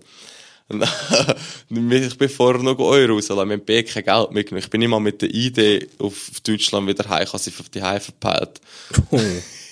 [0.67, 0.84] Und
[1.91, 3.49] ich bin vorher noch Euro rausgelassen.
[3.49, 4.63] Wir haben B kein Geld mitgenommen.
[4.65, 7.24] Ich bin immer mit der Idee auf Deutschland wieder heim.
[7.24, 8.59] Ich habe sie auf die Heim verpeilt.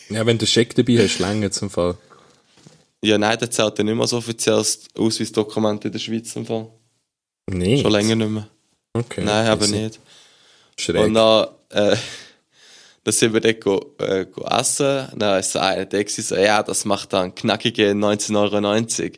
[0.09, 1.97] Ja, wenn du Scheck dabei hast, länger zum Fall.
[3.03, 6.67] Ja, nein, der zählt ja nicht mehr als Ausweisdokument in der Schweiz im Fall.
[7.49, 7.81] Nee.
[7.81, 8.47] Schon länger nicht mehr.
[8.93, 9.23] Okay.
[9.23, 9.99] Nein, aber Also, nicht.
[10.77, 11.03] Schräg.
[11.05, 11.95] Und dann, äh,
[13.03, 15.07] dann sind wir dort go, äh, go essen.
[15.15, 18.35] Dann ist so einer der so, ja, das macht dann knackige 19,90
[19.03, 19.17] Euro.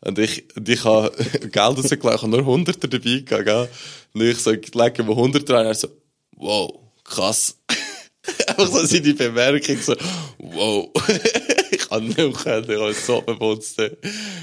[0.00, 3.68] Und ich, und ich habe Geld rausgelegt, ich habe nur Hunderter dabei gehabt, gell?
[4.14, 5.88] Und ich so, ich lege mir Hunderter rein, und er so,
[6.36, 7.56] wow, krass.
[8.46, 9.94] Einfach so seine Bemerkung, so,
[10.38, 10.88] wow.
[11.70, 13.80] ich kann nicht mehr können, ich habe so bebotzt.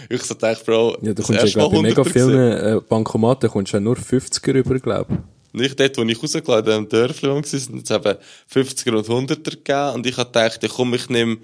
[0.09, 2.29] Ich so dachte, Bro, ja, du kommst ja, bei mega 100er gesehen.
[2.29, 5.59] vielen äh, Bankomaten kommst du ja nur 50er rüber, glaube ich.
[5.61, 8.17] Nicht dort, wo ich rausgeladen habe, im Dörfli, waren, sind es eben
[8.53, 9.95] 50er und 100er gegeben.
[9.95, 11.38] Und ich habe gedacht, ja, komm, ich nehme,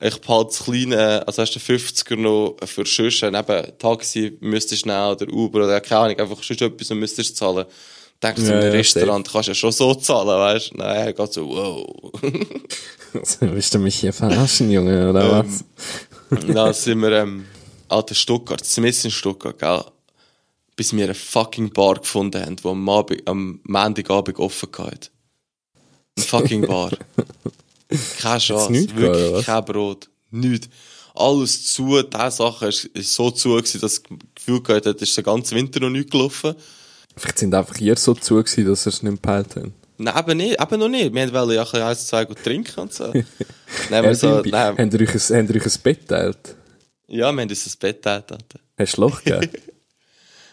[0.00, 4.90] ich behalte das kleine, also hast du 50er noch für Schüsse, eben Taxi müsstest du
[4.90, 7.66] nehmen oder Uber oder keine Ahnung, einfach sonst etwas und müsstest zahlen.
[8.22, 10.78] Denkst du, Ja, ja, Restaurant kannst du ja schon so zahlen, weißt du?
[10.78, 12.12] Nein, er geht so, wow.
[13.40, 15.64] Willst du mich hier verarschen, Junge, oder Ähm,
[16.30, 16.44] was?
[16.46, 17.44] Dann sind wir, ähm,
[17.88, 19.84] alter Stuttgart, zumindest in Stuttgart, gell,
[20.74, 25.10] bis wir eine fucking Bar gefunden haben, die am, Abend, am Montagabend offen hatte.
[26.16, 26.90] Eine fucking Bar.
[28.20, 29.46] Keine Chance, wirklich was?
[29.46, 30.68] kein Brot, nichts.
[31.14, 35.00] Alles zu, diese Sache ist, ist so zu, gewesen, dass ich das Gefühl gehabt hat,
[35.00, 36.54] ist den ganzen Winter noch nicht gelaufen.
[37.18, 39.74] Vielleicht sind einfach ihr so zu gewesen, dass sie es nicht gepeilt haben.
[39.98, 41.12] Nein, eben nicht, eben noch nicht.
[41.12, 43.06] Wir wollten ja ein eins, zwei gut trinken und so.
[43.90, 46.54] Nein, wir so, nein, Habt ihr euch ein, habt ihr euch ein Bett geteilt?
[47.08, 48.38] ja, wir haben uns ein Bett Alter.
[48.78, 49.50] Hast du Loch gegeben?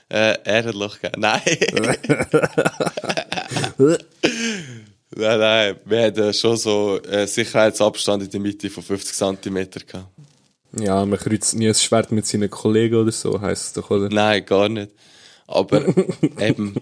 [0.07, 1.19] Äh, er hat Loch gegeben.
[1.19, 1.41] Nein.
[5.15, 5.75] nein, nein.
[5.83, 9.67] Wir hatten schon so äh, Sicherheitsabstand in der Mitte von 50 cm
[10.77, 14.09] ja, man kreuzt nie ein Schwert mit seinen Kollegen oder so, heisst es doch, oder?
[14.09, 14.91] Nein, gar nicht.
[15.47, 15.85] Aber
[16.39, 16.75] eben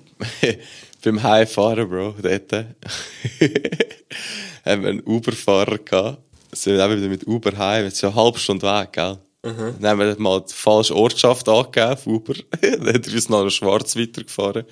[1.03, 2.51] beim Heimfahren, Bro, dort
[4.66, 6.20] haben wir einen Uber-Fahrer gehabt.
[6.53, 9.18] Sind wir wieder mit Uber heim, jetzt ist ja eine halbe Stunde weg, gell?
[9.41, 12.36] Dann haben wir mal die falsche Ortschaft angegeben auf Uber.
[12.61, 14.64] Dann hat er uns nach Schwarz weitergefahren.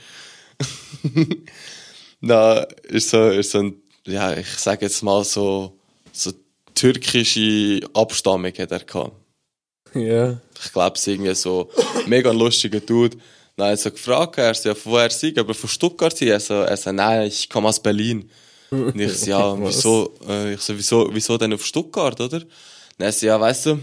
[2.22, 5.78] Dann ist so, ist so ein, ja, ich sage jetzt mal so,
[6.14, 6.32] so
[6.76, 9.12] türkische Abstammung hat er gehabt
[9.94, 10.40] Ja.
[10.64, 11.70] ich glaube, es ist irgendwie so
[12.08, 13.18] mega lustiger Dude.
[13.62, 16.30] Dann habe ich so gefragt, er so, ja, von woher sie, aber von Stuttgart sie.
[16.30, 18.28] Er so, er so, nein, ich komme aus Berlin.
[18.72, 22.38] Und ich so, ja, wieso, äh, ich so, wieso, wieso denn auf Stuttgart, oder?
[22.38, 22.46] Und
[22.98, 23.80] er so, ja, weißt du,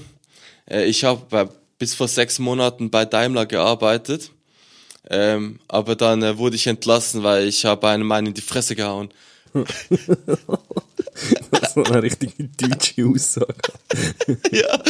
[0.69, 4.33] äh, ich habe bis vor sechs Monaten bei Daimler gearbeitet.
[5.11, 8.75] Ähm, aber dann äh, wurde ich entlassen, weil ich habe einem Mann in die Fresse
[8.75, 9.11] gehauen.
[11.51, 13.55] Das war eine richtige deutsche Aussage.
[14.53, 14.83] ja.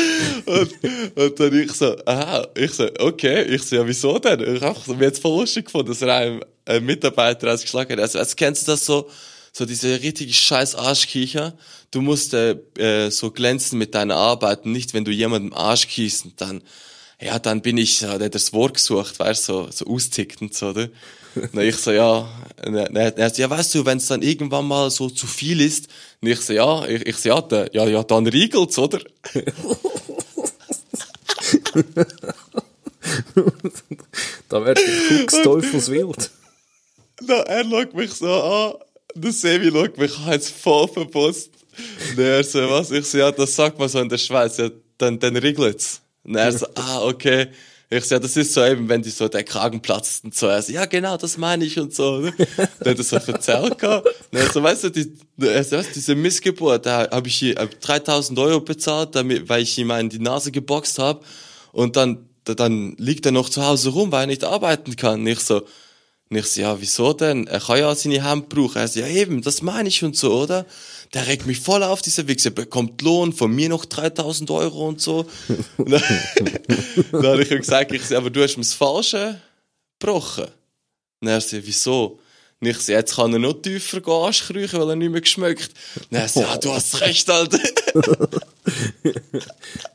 [0.46, 0.72] Und,
[1.16, 4.56] und dann ich so, aha, ich so, okay, ich so, ja, wieso denn?
[4.56, 8.00] Ich hab mir jetzt voll lustig gefunden, dass er einem Mitarbeiter ausgeschlagen hat.
[8.00, 9.08] Also, also, kennst du das so,
[9.52, 11.54] so diese richtige scheiß Arschkiecher.
[11.90, 15.88] Du musst äh, äh, so glänzen mit deiner Arbeit und nicht, wenn du jemandem Arsch
[15.88, 16.62] kiest und dann,
[17.20, 20.88] ja, dann bin ich, hat das Wort gesucht, weißt du, so, so austickend, so, oder?
[21.52, 22.28] Na, ich so, ja,
[22.64, 25.88] na, na, er ja, weißt du, wenn es dann irgendwann mal so zu viel ist,
[26.20, 29.00] und ich so, ja, ich, ich so, ja, da, ja, ja, dann riegelt's, oder?
[34.48, 36.30] Da wird der Fuchs teufelswild.
[37.22, 38.74] Na, er schaut mich so an,
[39.14, 41.50] der Sevi schaut mich an, jetzt voll verpasst.
[42.10, 42.90] Und er so, was?
[42.90, 46.00] Ich so, ja, das sagt man so in der Schweiz, ja, dann, dann riegelt's.
[46.24, 47.48] Und er so, ah, okay.
[47.90, 50.46] Ich so, ja, das ist so eben, wenn die so der Kragen platzt und so.
[50.46, 52.18] Er so, ja, genau, das meine ich und so.
[52.18, 52.34] Ne?
[52.80, 54.08] Dann hat er so erzählt gehabt.
[54.30, 55.04] Er so, weißt du, die,
[55.38, 59.90] so, weißt, diese Missgeburt, da habe ich hab 3000 Euro bezahlt, damit, weil ich ihm
[59.92, 61.24] in die Nase geboxt habe.
[61.72, 65.20] Und dann, dann liegt er noch zu Hause rum, weil er nicht arbeiten kann.
[65.20, 65.62] Und ich so,
[66.30, 67.46] und ich so, ja, wieso denn?
[67.46, 68.76] Er kann ja seine Hand brauchen.
[68.76, 70.66] Er so, ja eben, das meine ich und so, oder?
[71.14, 75.00] Der regt mich voll auf, dieser Wichser, bekommt Lohn, von mir noch 3000 Euro und
[75.00, 75.26] so.
[75.76, 76.02] Und dann,
[77.12, 79.40] dann habe ich ihm gesagt, ich aber du hast mir das Falsche
[79.98, 80.46] gebrochen.
[81.20, 82.20] Und er so, wieso?
[82.60, 85.70] Und ich so, jetzt kann er noch tiefer gehen, weil er nicht mehr geschmeckt.
[86.10, 87.58] Und er so, ja, du hast recht, Alter.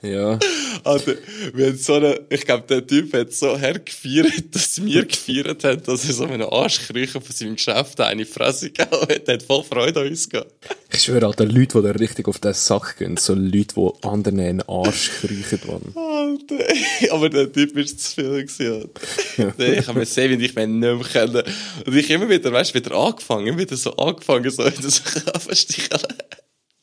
[0.01, 0.37] Ja.
[0.83, 1.15] Alter,
[1.53, 5.81] wir haben so eine, ich glaube, der Typ hat so hergefeiert, dass wir gefeiert haben,
[5.83, 9.27] dass er so einen Arschkriecher von seinem Geschäft eine Fresse gehauen hat.
[9.27, 10.51] Der hat voll Freude an uns gehabt.
[10.91, 14.39] Ich schwöre, Alter, Leute, die da richtig auf den Sack gehen, so Leute, die anderen
[14.39, 15.95] in den Arsch kriechen wollen.
[15.95, 16.65] Alter,
[17.11, 18.89] aber der Typ ist zu viel gewesen,
[19.37, 19.79] Alter.
[19.79, 21.43] Ich habe mir sehen, wie ich mich nicht mehr kennen.
[21.85, 25.99] Und ich immer wieder, weißt du, wieder angefangen, wieder so angefangen, so in das Verstehen.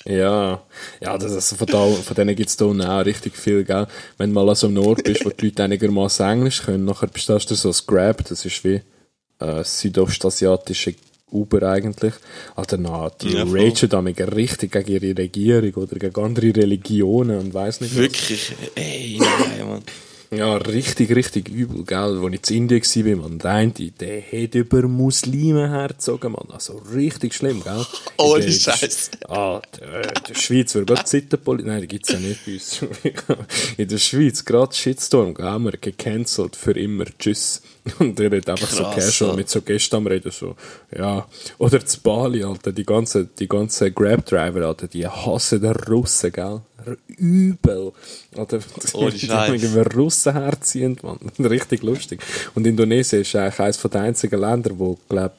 [0.06, 0.62] Ja,
[1.00, 3.86] ja, das ist, von, da, von denen gibt's da unten auch richtig viel, gell?
[4.16, 7.08] Wenn du mal an so einem Ort bist, wo die Leute einigermaßen Englisch können, nachher
[7.08, 8.80] bestellst du so das Grab, das ist wie
[9.40, 10.94] äh, südostasiatische
[11.30, 12.14] Uber eigentlich.
[12.56, 17.38] Alter, na, die Ja, ragen da mega richtig gegen ihre Regierung oder gegen andere Religionen
[17.38, 18.02] und weiss nicht was.
[18.02, 19.82] Wirklich, ey, nein, Mann.
[20.32, 21.98] Ja, richtig, richtig übel, gell?
[22.24, 26.46] Als ich in Indien war, man, der eine, der hat über Muslime hergezogen, man.
[26.52, 27.84] Also richtig schlimm, gell?
[28.16, 29.10] Ohne In der- Scheiß.
[29.28, 31.68] Ah, der, der Schweiz wird gerade Zitterpolizei.
[31.68, 32.80] Nein, die gibt's ja nicht bei uns.
[33.76, 35.46] In der Schweiz, gerade Shitstorm, gell?
[35.46, 37.06] Haben wir gecancelt für immer.
[37.18, 37.62] Tschüss.
[37.98, 39.36] Und der hat einfach so Krass, casual ja.
[39.36, 40.56] mit so Gästen am Reden, so,
[40.96, 41.26] ja.
[41.58, 46.60] Oder zu Bali, Alter, die ganzen, die ganzen Grab-Driver, Alter, die hassen den Russen, gell?
[47.06, 47.92] Übel.
[48.36, 48.60] Alter,
[48.94, 51.18] Ohne die irgendwie Russen herziehen, man.
[51.38, 52.20] Richtig lustig.
[52.54, 55.34] Und Indonesien ist eigentlich eines der einzigen Länder, wo, glaub,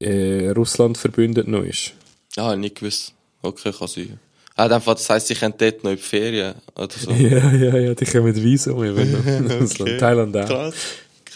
[0.00, 1.92] äh, Russland verbündet noch ist.
[2.36, 3.12] Ja, nicht gewusst.
[3.42, 4.18] Okay, kann sein.
[4.58, 7.12] Ah, Fall, das heisst, ich kann dort noch in die Ferien, oder so.
[7.12, 8.80] Ja, ja, ja, die kommen mit Visum,
[10.00, 10.46] Thailand auch.
[10.46, 10.74] Krass,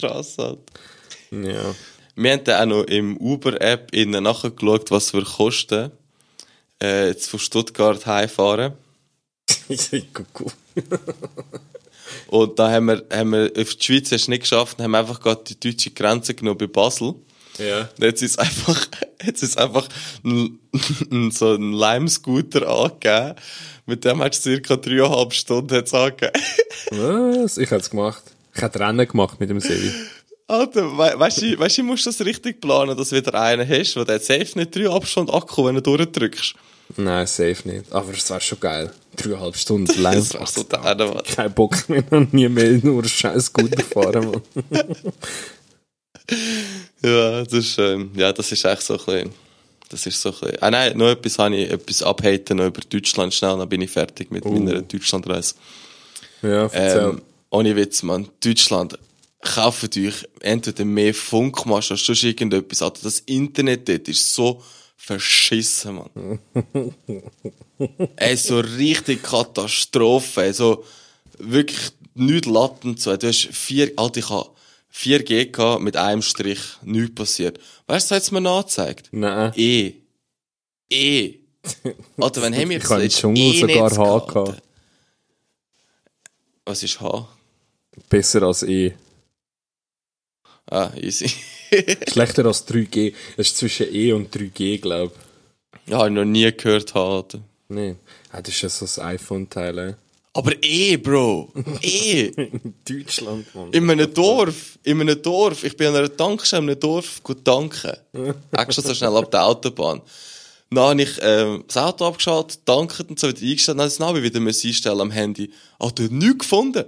[0.02, 0.58] krass, halt.
[1.30, 1.74] Ja.
[2.14, 5.90] Wir haben dann auch noch im Uber-App innen nachgeschaut, was wir kosten,
[6.82, 8.74] äh, jetzt von Stuttgart heimfahren.
[12.26, 14.94] Und da haben wir, haben wir auf die Schweiz hast du nicht geschafft, und haben
[14.94, 17.14] einfach gerade die deutsche Grenze genommen bei Basel.
[17.58, 17.88] ja.
[17.96, 18.86] Und jetzt ist einfach,
[19.24, 19.88] jetzt ist einfach
[20.24, 20.60] ein,
[21.32, 23.36] so ein Lime-Scooter angegeben.
[23.86, 26.32] Mit dem hat es circa dreieinhalb Stunden angegeben.
[26.90, 27.56] Was?
[27.56, 28.31] Ich hätte es gemacht.
[28.54, 29.90] Ich hätte Rennen gemacht mit dem Sevi.
[30.46, 33.66] Alter, we weißt du, weißt du, du musst das richtig planen, dass du wieder einen
[33.68, 36.54] hast, der hat safe nicht dreieinhalb Stunden Akku, wenn du durchdrückst.
[36.96, 37.90] Nein, safe nicht.
[37.90, 38.92] Aber es wäre schon geil.
[39.16, 40.28] Dreieinhalb Stunden live.
[40.32, 41.22] Das wäre so der Mann.
[41.24, 44.42] Kein Bock mehr, noch nie mehr nur scheiß gut fahren, Mann.
[47.04, 49.30] Ja, das ist, ähm, ja, das ist echt so ein bisschen,
[49.88, 52.80] das ist so ein bisschen, ah nein, noch etwas habe ich, etwas abhaten noch über
[52.88, 55.54] Deutschland schnell, dann bin ich fertig mit meiner Deutschlandreise.
[56.42, 57.10] Ja, erzähl.
[57.10, 57.22] Ähm,
[57.52, 58.28] ohne Witz, man.
[58.42, 58.98] Deutschland,
[59.42, 62.82] kauft euch entweder mehr Funkmasten als sonst irgendetwas.
[62.82, 64.62] Alter, das Internet dort ist so
[64.96, 66.38] verschissen, man.
[68.16, 70.44] ey, so richtig Katastrophe.
[70.44, 70.84] ey, So
[71.38, 73.16] wirklich nichts Latten zu.
[73.18, 74.50] Du hast vier, Alter, ich habe
[74.94, 77.58] 4G gehabt, mit einem Strich, nichts passiert.
[77.86, 79.08] Weißt du, was hat's mir nachgezeigt?
[79.12, 79.52] Nein.
[79.56, 79.94] E.
[80.90, 81.34] E.
[82.18, 84.62] Alter, wenn haben wir Ich jetzt habe im letztes Dschungel E-Netz sogar H gehabt?
[86.64, 87.28] Was ist H?
[88.08, 88.92] Besser als E.
[90.70, 91.30] Ah, easy.
[92.10, 93.12] Schlechter als 3G.
[93.36, 95.12] Es ist zwischen E und 3G, glaube
[95.86, 97.26] ja, hab ich noch nie gehört haben.
[97.32, 97.40] ich.
[97.68, 97.96] Nee.
[98.30, 99.78] Ah, das ist ja so das iPhone-Teil.
[99.78, 99.94] eh.
[100.34, 101.52] Aber eh, Bro.
[101.82, 102.26] Eh.
[102.36, 103.72] In Deutschland, Mann.
[103.72, 104.78] In einem Dorf.
[104.82, 105.64] In einem Dorf.
[105.64, 107.92] Ich bin an einer Tankstelle in einem Dorf gut tanken.
[108.52, 110.00] Extra so schnell ab der Autobahn.
[110.70, 113.78] Dann habe ich ähm, das Auto abgeschaltet, tanken und so wieder eingestellt.
[113.78, 115.50] Dann habe ich wieder einstellen am Handy.
[115.78, 116.84] Alter, nichts gefunden.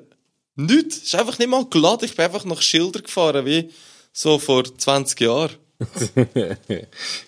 [0.56, 0.98] Nichts.
[0.98, 2.04] Es ist einfach nicht mal geladen.
[2.04, 3.70] Ich bin einfach nach Schilder gefahren, wie
[4.12, 5.50] so vor 20 Jahren.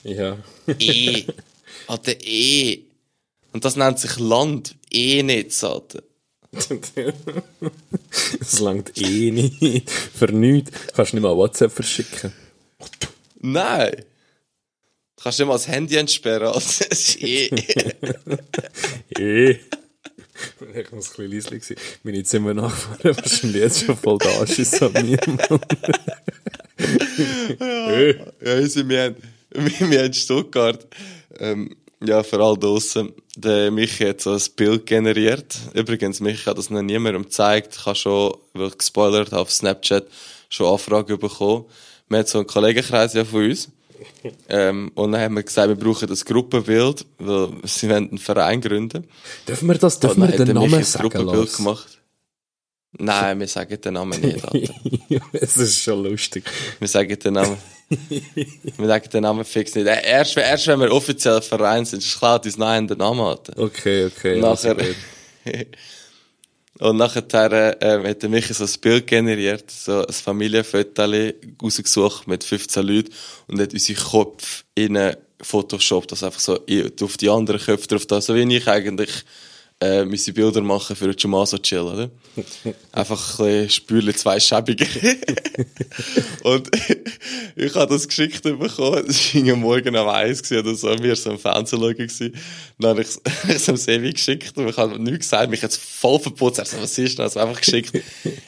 [0.05, 0.39] ja.
[0.79, 1.25] E.
[1.89, 2.85] Alter, E.
[3.53, 4.77] Und das nennt sich Land.
[4.91, 6.03] E nicht, Alter.
[8.41, 9.91] Es langt eh nicht.
[9.91, 10.71] Für nichts.
[10.95, 12.33] Kannst du nicht mal WhatsApp verschicken.
[13.41, 14.05] Nein.
[15.17, 16.49] Du kannst nicht mal das Handy entsperren.
[16.55, 17.51] Also, es ist E.
[19.19, 19.59] Eh.
[20.75, 21.77] Ich muss ein bisschen leise sein.
[22.03, 25.19] Meine Zimmernachbarn wahrscheinlich jetzt schon voll da ist an mir.
[25.27, 25.61] Mann.
[27.59, 29.17] Ja, also wir haben,
[29.91, 30.87] wir, haben Stuttgart,
[31.39, 31.75] ähm,
[32.05, 35.57] ja, vor allem draussen, der Michi hat so ein Bild generiert.
[35.73, 37.77] Übrigens, Michi hat das noch niemandem gezeigt.
[37.79, 40.07] Ich habe schon, weil ich gespoilert habe auf Snapchat,
[40.51, 41.65] schon Anfragen bekommen.
[42.09, 43.71] Wir haben so einen Kollegenkreis ja von uns.
[44.49, 48.61] Ähm, und dann haben wir gesagt, wir brauchen das Gruppenbild, weil sie wollen einen Verein
[48.61, 49.07] gründen.
[49.47, 51.99] Dürfen wir das, dürfen wir den Namen sagen Gruppenbild gemacht.
[52.99, 54.75] Nein, wir sagen den Namen nicht, Alter.
[55.33, 56.45] Es ist schon lustig.
[56.79, 57.59] Wir sagen den Namen.
[57.89, 59.87] wir sagen den Namen fix nicht.
[59.87, 63.25] Äh, Erst, erst wenn wir offiziell ein Verein sind, ist klar, dass nein den Namen
[63.27, 63.57] hat.
[63.59, 64.41] Okay, okay.
[64.41, 64.77] Nachher.
[66.79, 67.23] Und nachher
[67.81, 71.05] äh, hat der Michi so ein Bild generiert, so ein Familienfoto
[71.63, 73.13] rausgesucht mit 15 Leuten
[73.47, 76.59] und hat unsere Köpfe in Photoshop, das einfach so
[77.03, 79.11] auf die anderen Köpfe drauf, so wie ich eigentlich
[79.79, 82.11] äh, unsere Bilder machen für den so chill, oder?
[82.93, 84.87] Einfach ein bisschen Spürli zwei schäbiger.
[86.45, 86.71] und
[87.57, 91.31] ich habe das geschickt bekommen, es war am Morgen eins gewesen oder so, wir so
[91.31, 92.33] am Fernsehen schauen.
[92.79, 93.09] Dann habe ich
[93.49, 96.59] es dem Sevi geschickt und ich habe nichts gesagt, mich jetzt voll verputzt.
[96.59, 97.37] Er so, was ist das?
[97.37, 97.93] Also einfach geschickt.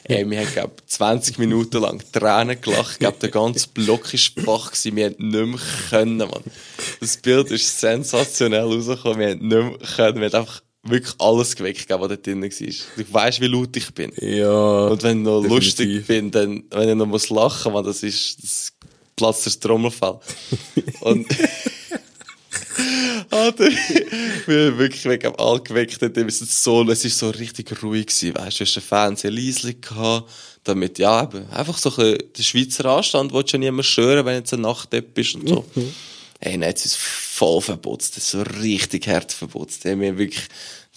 [0.05, 4.47] Ey, wir haben, glaub, 20 Minuten lang Tränen gelacht, ich glaub, der ganze Block war
[4.47, 5.61] wach gewesen, wir haben nicht mehr
[5.91, 6.45] können, Mann.
[7.01, 11.55] Das Bild ist sensationell rausgekommen, wir haben nicht mehr können, wir haben einfach wirklich alles
[11.57, 12.49] geweckt, was da drin war.
[12.49, 14.13] Du weißt, wie laut ich bin.
[14.21, 14.87] ja.
[14.87, 15.67] Und wenn ich noch definitiv.
[15.67, 18.73] lustig bin, dann, wenn ich noch muss lachen, man, das ist, das
[19.17, 20.19] platzt das Trommelfell.
[21.01, 21.27] Und,
[23.31, 23.69] Alter,
[24.47, 28.07] wir haben wirklich weg, haben alle geweckt, es ist so, es ist so richtig ruhig
[28.07, 30.31] gewesen, weißt du, hast den Fernseher leise gehabt,
[30.65, 34.37] damit, ja, eben, einfach so ein den Schweizer Anstand, willst du ja niemand stören, wenn
[34.37, 35.65] jetzt eine Nachtdepp bist und so.
[36.41, 39.85] Ey, dann hat sie es voll verputzt, ist so richtig hart verputzt.
[39.87, 40.45] Ey, wir wirklich,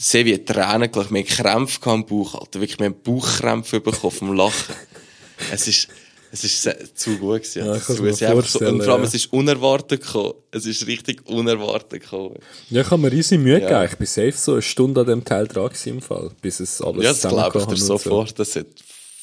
[0.01, 4.33] sehr wie Tränen wir haben Krämpfe im Bauch, Alter, wirklich, wir haben Bauchkrämpfe bekommen vom
[4.35, 4.75] Lachen.
[5.51, 5.89] Es ist,
[6.31, 7.65] es ist zu gut gewesen.
[7.65, 9.07] Ja, zu, es ist so, und vor allem, ja.
[9.07, 10.33] es ist unerwartet gekommen.
[10.49, 12.35] Es ist richtig unerwartet gekommen.
[12.69, 13.67] Ja, ich habe mir riesig Mühe Ja.
[13.83, 13.89] gegeben.
[13.91, 17.03] Ich bin safe so eine Stunde an dem Teil dran im Fall, bis es alles
[17.03, 18.39] Ja, das glaube ich dir sofort.
[18.39, 18.67] Das hat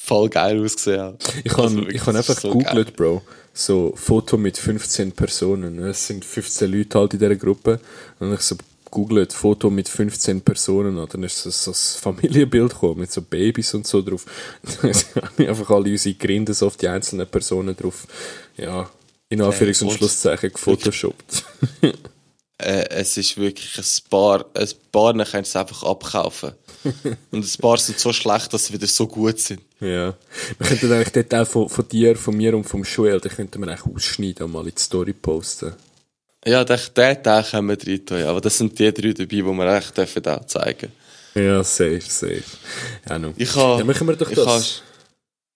[0.00, 1.14] voll geil ausgesehen.
[1.44, 2.94] Ich habe Also ich hab einfach so gegoogelt.
[2.94, 3.22] Bro.
[3.52, 5.78] So Foto mit 15 Personen.
[5.80, 7.80] Es sind 15 Leute halt in dieser Gruppe.
[8.20, 8.56] Und ich so
[8.90, 10.98] gegoogelt, Foto mit 15 Personen.
[10.98, 14.26] Und dann ist so, so ein Familienbild gekommen, mit so Babys und so drauf.
[14.82, 18.06] Dann habe ich einfach alle unsere Grindes auf die einzelnen Personen drauf.
[18.56, 18.90] Ja,
[19.28, 21.44] in Anführungs- und Schlusszeichen gefotoshoppt.
[22.60, 26.54] Äh, es ist wirklich ein paar, ein paar kannst du es einfach abkaufen.
[27.30, 29.60] und ein paar sind so schlecht, dass sie wieder so gut sind.
[29.80, 30.16] ja.
[30.58, 33.60] Wir könnten eigentlich dort auch von, von dir, von mir und vom Joel, die könnten
[33.60, 35.72] wir eigentlich ausschneiden und mal in die Story posten.
[36.48, 38.30] Ja, den, den Teil können wir rein tun, ja.
[38.30, 40.90] Aber das sind die drei dabei, die wir echt dürfen auch zeigen.
[41.34, 42.42] Ja, safe, safe.
[43.08, 43.32] Ja, no.
[43.36, 44.46] Ich habe, Ja, machen wir doch ich das.
[44.46, 44.64] habe-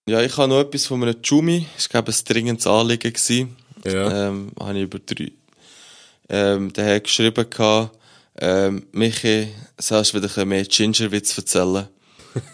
[0.08, 1.66] ja, ich habe noch etwas von einem Jumi.
[1.78, 3.56] Ich glaube, ein dringendes Anliegen gewesen.
[3.84, 4.28] Ja.
[4.28, 5.32] Ähm, habe ich über drei.
[6.28, 7.96] Ähm, der hat geschrieben gehabt,
[8.40, 11.86] ähm, Michi, sollst du wieder mehr Gingerwitz erzählen?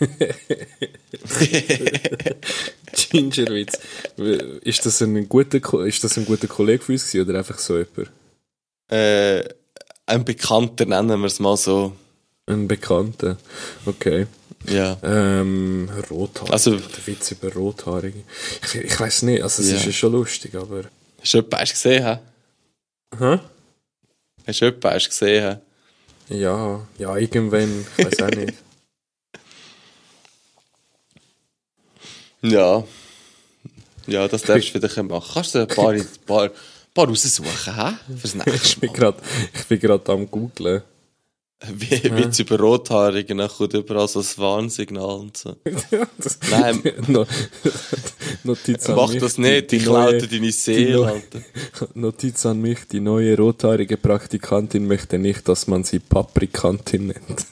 [3.11, 3.79] Gingerwitz.
[4.63, 7.75] Ist das ein guter, ist das ein guter Kollege von uns gewesen, oder einfach so
[7.79, 8.11] jemand?
[8.89, 9.45] Äh,
[10.07, 11.93] ein Bekannter nennen wir es mal so.
[12.47, 13.37] Ein Bekannter.
[13.85, 14.27] Okay.
[14.67, 14.97] Ja.
[15.03, 16.53] Ähm, Rothaarige.
[16.53, 18.23] Also- der Witz über Rothaarige.
[18.65, 19.77] Ich, ich weiß nicht, also es Ja.
[19.77, 20.85] ist ja schon lustig, aber.
[21.21, 22.05] Hast du du gesehen?
[22.05, 22.19] hä?
[23.19, 23.39] Hä?
[24.47, 24.73] Hast du
[25.07, 25.61] du gesehen?
[26.31, 28.55] Ja, ja, irgendwann, ich weiß auch nicht.
[32.43, 32.85] Ja.
[34.07, 35.31] Ja, das darfst du wieder machen.
[35.35, 36.51] Kannst du ein paar, ein paar,
[36.95, 37.93] paar raussuchen, hä?
[38.19, 38.97] Fürs nächste Ich bin Mal.
[38.97, 39.19] gerade,
[39.55, 40.83] ich bin gerade am googlen.
[41.73, 45.57] Wie, Witz über Rothaarige, dann kommt überall so ein Warnsignal und so.
[46.19, 46.81] Das- Nein.
[47.09, 47.27] No-
[48.45, 51.41] Notiz an Mach mich, das die- nicht, die ich neue- klaute deine die Seele, Alter.
[51.95, 57.47] Notiz an mich, die neue rothaarige Praktikantin möchte nicht, dass man sie Paprikantin nennt.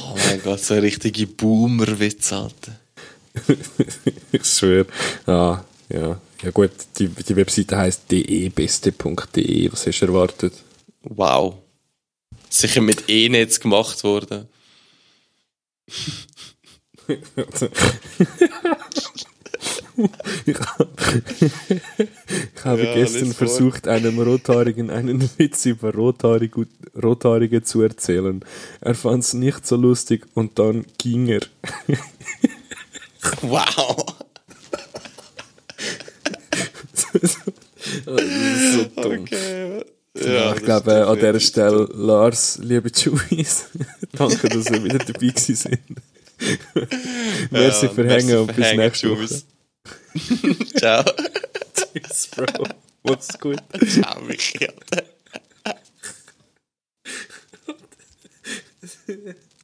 [0.00, 2.72] Oh mein Gott, so ein richtige Boomer-Witz, Alter.
[4.32, 4.86] ich schwöre.
[5.26, 6.20] Ah, ja.
[6.42, 9.72] Ja gut, die, die Webseite heisst debeste.de.
[9.72, 10.54] Was hast du erwartet?
[11.02, 11.56] Wow.
[12.48, 14.48] Sicher mit E-Netz gemacht worden.
[20.46, 20.88] ich, hab-
[21.40, 23.48] ich habe Ja, gestern lies vor.
[23.48, 26.66] versucht, einem Rothaarigen einen Witz über Rothaarige,
[27.02, 28.44] Rothaarige zu erzählen.
[28.80, 31.40] Er fand es nicht so lustig und dann ging er.
[33.42, 34.14] Wow!
[37.22, 37.38] ist
[38.72, 39.22] so dumm.
[39.22, 39.84] Okay.
[40.20, 43.66] Ja, ich glaube, an dieser Stelle, Lars, liebe Juice,
[44.12, 45.80] danke, dass ihr wieder dabei gewesen sind.
[47.50, 49.28] merci für Hängen und bis nächste Woche.
[50.76, 51.04] Ciao.
[51.74, 52.64] Tschüss, Bro.
[53.04, 53.62] Mach's gut.
[53.88, 54.74] Ciao, Michael.